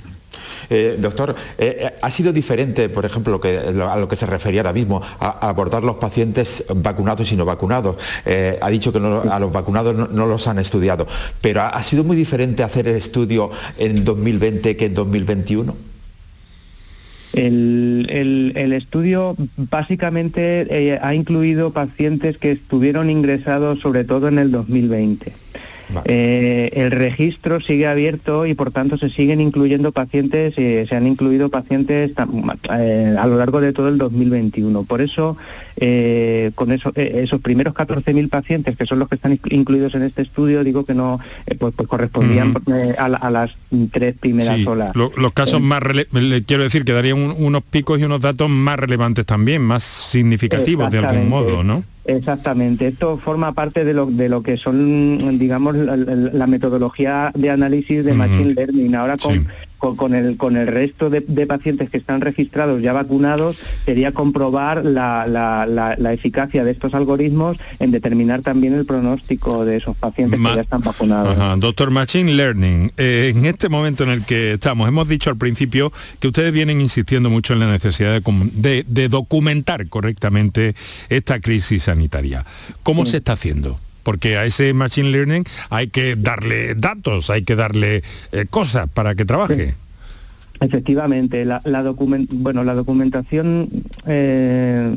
Eh, 0.69 0.97
doctor, 0.99 1.35
eh, 1.57 1.77
eh, 1.79 1.93
¿ha 2.01 2.09
sido 2.09 2.33
diferente, 2.33 2.89
por 2.89 3.05
ejemplo, 3.05 3.39
que, 3.39 3.57
a 3.57 3.95
lo 3.95 4.07
que 4.07 4.15
se 4.15 4.25
refería 4.25 4.61
ahora 4.61 4.73
mismo, 4.73 5.01
a, 5.19 5.47
abordar 5.47 5.83
los 5.83 5.97
pacientes 5.97 6.63
vacunados 6.75 7.31
y 7.31 7.35
no 7.35 7.45
vacunados? 7.45 7.95
ha 8.61 8.69
dicho 8.69 8.91
que 8.91 8.99
a 8.99 9.39
los 9.39 9.51
vacunados 9.51 10.11
no, 10.11 10.25
los 10.25 10.47
han 10.47 10.59
estudiado, 10.59 11.07
pero 11.41 11.61
¿ha, 11.61 11.83
sido 11.83 12.03
muy 12.03 12.17
diferente 12.17 12.63
hacer 12.63 12.87
el 12.87 12.95
estudio 12.95 13.49
en 13.77 14.03
2020 14.03 14.75
que 14.75 14.85
en 14.85 14.93
2021? 14.93 15.75
El, 17.33 18.73
estudio 18.73 19.35
básicamente 19.57 20.99
ha 21.01 21.13
incluido 21.13 21.71
pacientes 21.71 22.37
que 22.37 22.51
estuvieron 22.51 23.09
ingresados 23.09 23.79
sobre 23.79 24.03
todo 24.03 24.27
en 24.27 24.39
el 24.39 24.51
2020. 24.51 25.46
Eh, 26.05 26.69
el 26.73 26.91
registro 26.91 27.61
sigue 27.61 27.87
abierto 27.87 28.45
y 28.45 28.53
por 28.53 28.71
tanto 28.71 28.97
se 28.97 29.09
siguen 29.09 29.39
incluyendo 29.39 29.91
pacientes, 29.91 30.53
eh, 30.57 30.85
se 30.87 30.95
han 30.95 31.07
incluido 31.07 31.49
pacientes 31.49 32.11
eh, 32.71 33.15
a 33.17 33.27
lo 33.27 33.37
largo 33.37 33.61
de 33.61 33.73
todo 33.73 33.87
el 33.87 33.97
2021. 33.97 34.83
Por 34.83 35.01
eso, 35.01 35.37
con 36.55 36.71
eso, 36.71 36.91
esos 36.95 37.39
primeros 37.41 37.73
14.000 37.73 38.29
pacientes, 38.29 38.77
que 38.77 38.85
son 38.85 38.99
los 38.99 39.07
que 39.07 39.15
están 39.15 39.39
incluidos 39.49 39.93
en 39.95 40.03
este 40.03 40.23
estudio, 40.23 40.63
digo 40.63 40.85
que 40.85 40.93
no 40.93 41.19
pues, 41.59 41.73
pues, 41.75 41.87
correspondían 41.87 42.53
a, 42.97 43.29
las 43.29 43.51
tres 43.91 44.15
primeras 44.19 44.65
olas. 44.65 44.95
los 44.95 45.33
casos 45.33 45.61
más, 45.61 45.81
quiero 46.45 46.63
decir, 46.63 46.83
que 46.83 46.93
darían 46.93 47.35
unos 47.37 47.63
picos 47.63 47.99
y 47.99 48.03
unos 48.03 48.21
datos 48.21 48.49
más 48.49 48.79
relevantes 48.79 49.25
también, 49.25 49.61
más 49.61 49.83
significativos 49.83 50.89
de 50.91 50.97
algún 50.97 51.29
modo, 51.29 51.63
¿no? 51.63 51.83
Exactamente, 52.07 52.87
esto 52.87 53.17
forma 53.17 53.51
parte 53.51 53.83
de 53.83 53.93
lo, 53.93 54.05
de 54.05 54.29
lo 54.29 54.41
que 54.41 54.55
son, 54.55 55.37
digamos, 55.37 55.75
la, 55.75 56.47
metodología 56.47 57.31
de 57.35 57.49
análisis 57.49 58.05
de 58.05 58.13
Machine 58.13 58.53
Learning. 58.53 58.95
Ahora 58.95 59.17
con, 59.17 59.45
con, 59.77 60.15
el, 60.15 60.37
con 60.37 60.57
el 60.57 60.67
resto 60.67 61.09
de, 61.09 61.21
pacientes 61.47 61.89
que 61.89 61.97
están 61.97 62.21
registrados 62.21 62.81
ya 62.81 62.93
vacunados, 62.93 63.57
sería 63.85 64.11
comprobar 64.11 64.83
la, 64.83 66.13
eficacia 66.13 66.63
de 66.63 66.71
estos 66.71 66.93
algoritmos 66.93 67.57
en 67.79 67.91
determinar 67.91 68.41
también 68.41 68.73
el 68.73 68.85
pronóstico 68.85 69.65
de 69.65 69.77
esos 69.77 69.95
pacientes 69.95 70.39
que 70.39 70.55
ya 70.55 70.61
están 70.61 70.81
vacunados. 70.81 71.59
Doctor 71.59 71.91
Machine 71.91 72.33
Learning, 72.33 72.91
eh, 72.97 73.33
en 73.35 73.45
este 73.45 73.69
momento 73.69 74.03
en 74.03 74.09
el 74.09 74.25
que 74.25 74.53
estamos, 74.53 74.87
hemos 74.87 75.07
dicho 75.07 75.29
al 75.29 75.37
principio 75.37 75.91
que 76.19 76.27
ustedes 76.27 76.51
vienen 76.51 76.81
insistiendo 76.81 77.29
mucho 77.29 77.53
en 77.53 77.59
la 77.59 77.71
necesidad 77.71 78.21
de, 78.21 79.07
documentar 79.09 79.87
correctamente 79.87 80.75
esta 81.09 81.39
crisis 81.39 81.83
sanitaria. 81.83 82.45
¿Cómo 82.83 83.05
se 83.05 83.17
está 83.17 83.33
haciendo? 83.33 83.79
Porque 84.07 84.37
a 84.37 84.45
ese 84.45 84.73
Machine 84.73 85.09
Learning 85.09 85.43
hay 85.69 85.89
que 85.89 86.15
darle 86.15 86.75
datos, 86.75 87.29
hay 87.29 87.41
que 87.41 87.57
darle 87.57 88.03
eh, 88.31 88.45
cosas 88.49 88.87
para 88.87 89.15
que 89.15 89.25
trabaje. 89.25 89.75
Efectivamente, 90.61 91.43
la, 91.43 91.61
bueno, 92.31 92.63
la 92.63 92.73
documentación, 92.73 93.67
eh, 94.05 94.95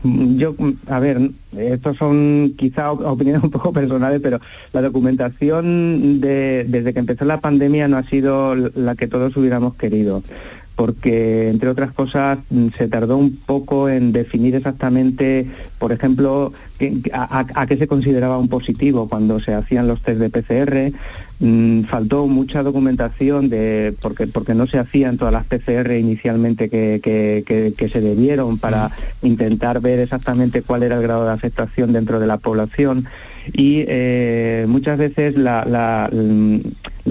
yo, 0.00 0.56
a 0.86 0.98
ver, 0.98 1.30
estos 1.58 1.98
son 1.98 2.54
quizá 2.56 2.92
opiniones 2.92 3.42
un 3.44 3.50
poco 3.50 3.70
personales, 3.70 4.22
pero 4.22 4.40
la 4.72 4.80
documentación 4.80 6.22
de, 6.22 6.64
desde 6.66 6.94
que 6.94 7.00
empezó 7.00 7.26
la 7.26 7.40
pandemia 7.40 7.86
no 7.86 7.98
ha 7.98 8.08
sido 8.08 8.54
la 8.54 8.94
que 8.94 9.08
todos 9.08 9.36
hubiéramos 9.36 9.74
querido 9.74 10.22
porque, 10.82 11.48
entre 11.48 11.68
otras 11.68 11.92
cosas, 11.92 12.40
mm, 12.50 12.70
se 12.76 12.88
tardó 12.88 13.16
un 13.16 13.36
poco 13.36 13.88
en 13.88 14.10
definir 14.10 14.56
exactamente, 14.56 15.46
por 15.78 15.92
ejemplo, 15.92 16.52
a, 17.12 17.66
qué 17.68 17.76
se 17.76 17.86
consideraba 17.86 18.36
un 18.36 18.48
positivo 18.48 19.08
cuando 19.08 19.38
se 19.38 19.54
hacían 19.54 19.86
los 19.86 20.02
test 20.02 20.18
de 20.18 20.28
PCR. 20.28 20.92
Mm, 21.38 21.84
faltó 21.84 22.26
mucha 22.26 22.64
documentación 22.64 23.48
de 23.48 23.94
porque, 24.02 24.26
porque 24.26 24.54
no 24.54 24.66
se 24.66 24.80
hacían 24.80 25.18
todas 25.18 25.32
las 25.32 25.44
PCR 25.44 25.92
inicialmente 25.92 26.68
que, 26.68 27.90
se 27.92 28.00
debieron 28.00 28.58
para 28.58 28.88
mm. 28.88 29.26
intentar 29.26 29.80
ver 29.80 30.00
exactamente 30.00 30.62
cuál 30.62 30.82
era 30.82 30.96
el 30.96 31.02
grado 31.02 31.26
de 31.26 31.32
afectación 31.32 31.92
dentro 31.92 32.18
de 32.18 32.26
la 32.26 32.38
población 32.38 33.06
y 33.52 33.84
eh, 33.88 34.66
muchas 34.68 34.98
veces 34.98 35.36
la, 35.36 35.64
la, 35.64 36.08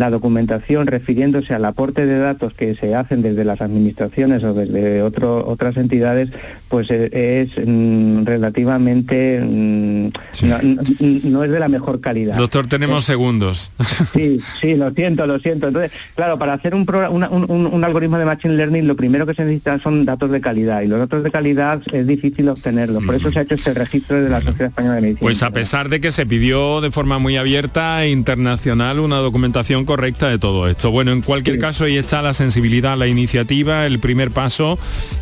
documentación 0.10 0.88
refiriéndose 0.88 1.54
al 1.54 1.65
aporte 1.65 2.06
de 2.06 2.17
datos 2.17 2.54
que 2.54 2.75
se 2.75 2.95
hacen 2.95 3.21
desde 3.21 3.43
las 3.43 3.62
administraciones 3.62 4.43
o 4.43 4.54
desde 4.54 5.01
otras 5.04 5.77
entidades 5.77 6.30
pues 6.69 6.88
eh, 6.89 7.10
es 7.51 7.67
mm, 7.67 8.23
relativamente 8.25 9.41
mm, 9.41 10.06
no, 10.47 10.62
no- 10.62 10.82
no 11.23 11.43
es 11.43 11.51
de 11.51 11.60
la 11.60 11.67
mejor 11.67 11.99
calidad. 11.99 12.38
Doctor, 12.38 12.67
tenemos 12.67 13.04
segundos. 13.06 13.71
Sí, 14.13 14.39
sí, 14.60 14.75
lo 14.75 14.91
siento, 14.91 15.25
lo 15.25 15.39
siento. 15.39 15.67
Entonces, 15.67 15.91
claro, 16.15 16.38
para 16.38 16.54
hacer 16.54 16.75
un, 16.75 16.86
progr- 16.86 17.10
una- 17.12 17.30
un, 17.30 17.49
un- 17.49 17.67
un 17.67 17.84
algoritmo 17.84 18.17
de 18.17 18.25
Machine 18.25 18.56
Learning, 18.56 18.88
lo 18.88 18.95
primero 18.95 19.25
que 19.25 19.34
se 19.34 19.43
necesita 19.43 19.80
son 19.80 20.06
datos 20.06 20.32
de 20.32 20.41
calidad, 20.41 20.82
y 20.82 20.88
los 20.88 20.99
datos 20.99 21.23
de 21.23 21.32
calidad 21.32 21.82
es 21.91 22.06
difícil 22.08 22.49
obtenerlos. 22.49 23.04
Por 23.04 23.15
eso 23.15 23.32
se 23.32 23.39
ha 23.39 23.41
hecho 23.43 23.56
este 23.56 23.73
registro 23.73 24.21
de 24.21 24.30
la 24.30 24.41
Sociedad 24.41 24.67
Española 24.69 24.95
de 24.95 25.01
Medicina. 25.01 25.21
Pues 25.21 25.43
a 25.43 25.51
pesar 25.51 25.89
de 25.89 26.01
que 26.01 26.12
se 26.12 26.25
pidió 26.25 26.82
de 26.82 26.91
forma 26.91 27.19
muy 27.19 27.38
abierta 27.38 28.04
e 28.04 28.10
internacional 28.10 28.99
una 28.99 29.17
documentación 29.17 29.81
correcta 29.86 30.30
de 30.30 30.39
todo 30.39 30.67
esto. 30.67 30.91
Bueno, 30.91 31.12
en 31.12 31.22
cualquier 31.22 31.60
caso 31.60 31.86
ahí 31.86 31.98
está 31.98 32.22
la 32.22 32.34
sensibilidad, 32.34 32.98
la 32.98 33.08
iniciativa, 33.08 33.86
el 33.86 34.00
primer 34.00 34.32
paso, 34.32 34.78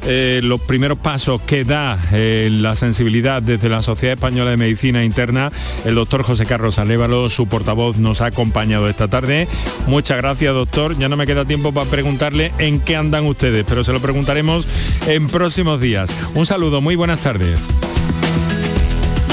eh, 0.05 0.41
los 0.43 0.61
primeros 0.61 0.97
pasos 0.97 1.41
que 1.41 1.63
da 1.63 1.99
eh, 2.11 2.49
la 2.51 2.75
sensibilidad 2.75 3.41
desde 3.41 3.69
la 3.69 3.81
Sociedad 3.81 4.15
Española 4.15 4.51
de 4.51 4.57
Medicina 4.57 5.03
Interna. 5.03 5.51
El 5.85 5.95
doctor 5.95 6.23
José 6.23 6.45
Carlos 6.45 6.79
Alévalo, 6.79 7.29
su 7.29 7.47
portavoz, 7.47 7.97
nos 7.97 8.21
ha 8.21 8.27
acompañado 8.27 8.89
esta 8.89 9.07
tarde. 9.07 9.47
Muchas 9.87 10.17
gracias, 10.17 10.53
doctor. 10.53 10.97
Ya 10.97 11.09
no 11.09 11.17
me 11.17 11.25
queda 11.25 11.45
tiempo 11.45 11.73
para 11.73 11.89
preguntarle 11.89 12.51
en 12.57 12.79
qué 12.79 12.95
andan 12.95 13.25
ustedes, 13.25 13.65
pero 13.67 13.83
se 13.83 13.93
lo 13.93 13.99
preguntaremos 13.99 14.67
en 15.07 15.27
próximos 15.27 15.81
días. 15.81 16.11
Un 16.35 16.45
saludo, 16.45 16.81
muy 16.81 16.95
buenas 16.95 17.19
tardes. 17.21 17.67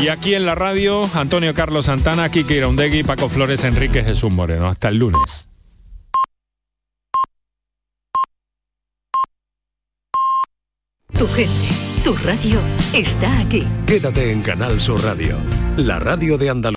Y 0.02 0.08
aquí 0.08 0.34
en 0.34 0.44
la 0.44 0.54
radio, 0.54 1.08
Antonio 1.14 1.54
Carlos 1.54 1.86
Santana, 1.86 2.28
Kiki 2.30 2.54
Iraundegui, 2.54 3.02
Paco 3.02 3.28
Flores, 3.28 3.64
Enrique 3.64 4.04
Jesús 4.04 4.30
Moreno. 4.30 4.66
Hasta 4.68 4.88
el 4.88 4.98
lunes. 4.98 5.48
Tu 11.18 11.26
gente, 11.28 11.68
tu 12.04 12.14
radio 12.14 12.60
está 12.92 13.40
aquí. 13.40 13.66
Quédate 13.86 14.32
en 14.32 14.42
Canal 14.42 14.78
Sur 14.80 15.02
Radio, 15.02 15.38
la 15.78 15.98
radio 15.98 16.36
de 16.36 16.50
Andalucía. 16.50 16.74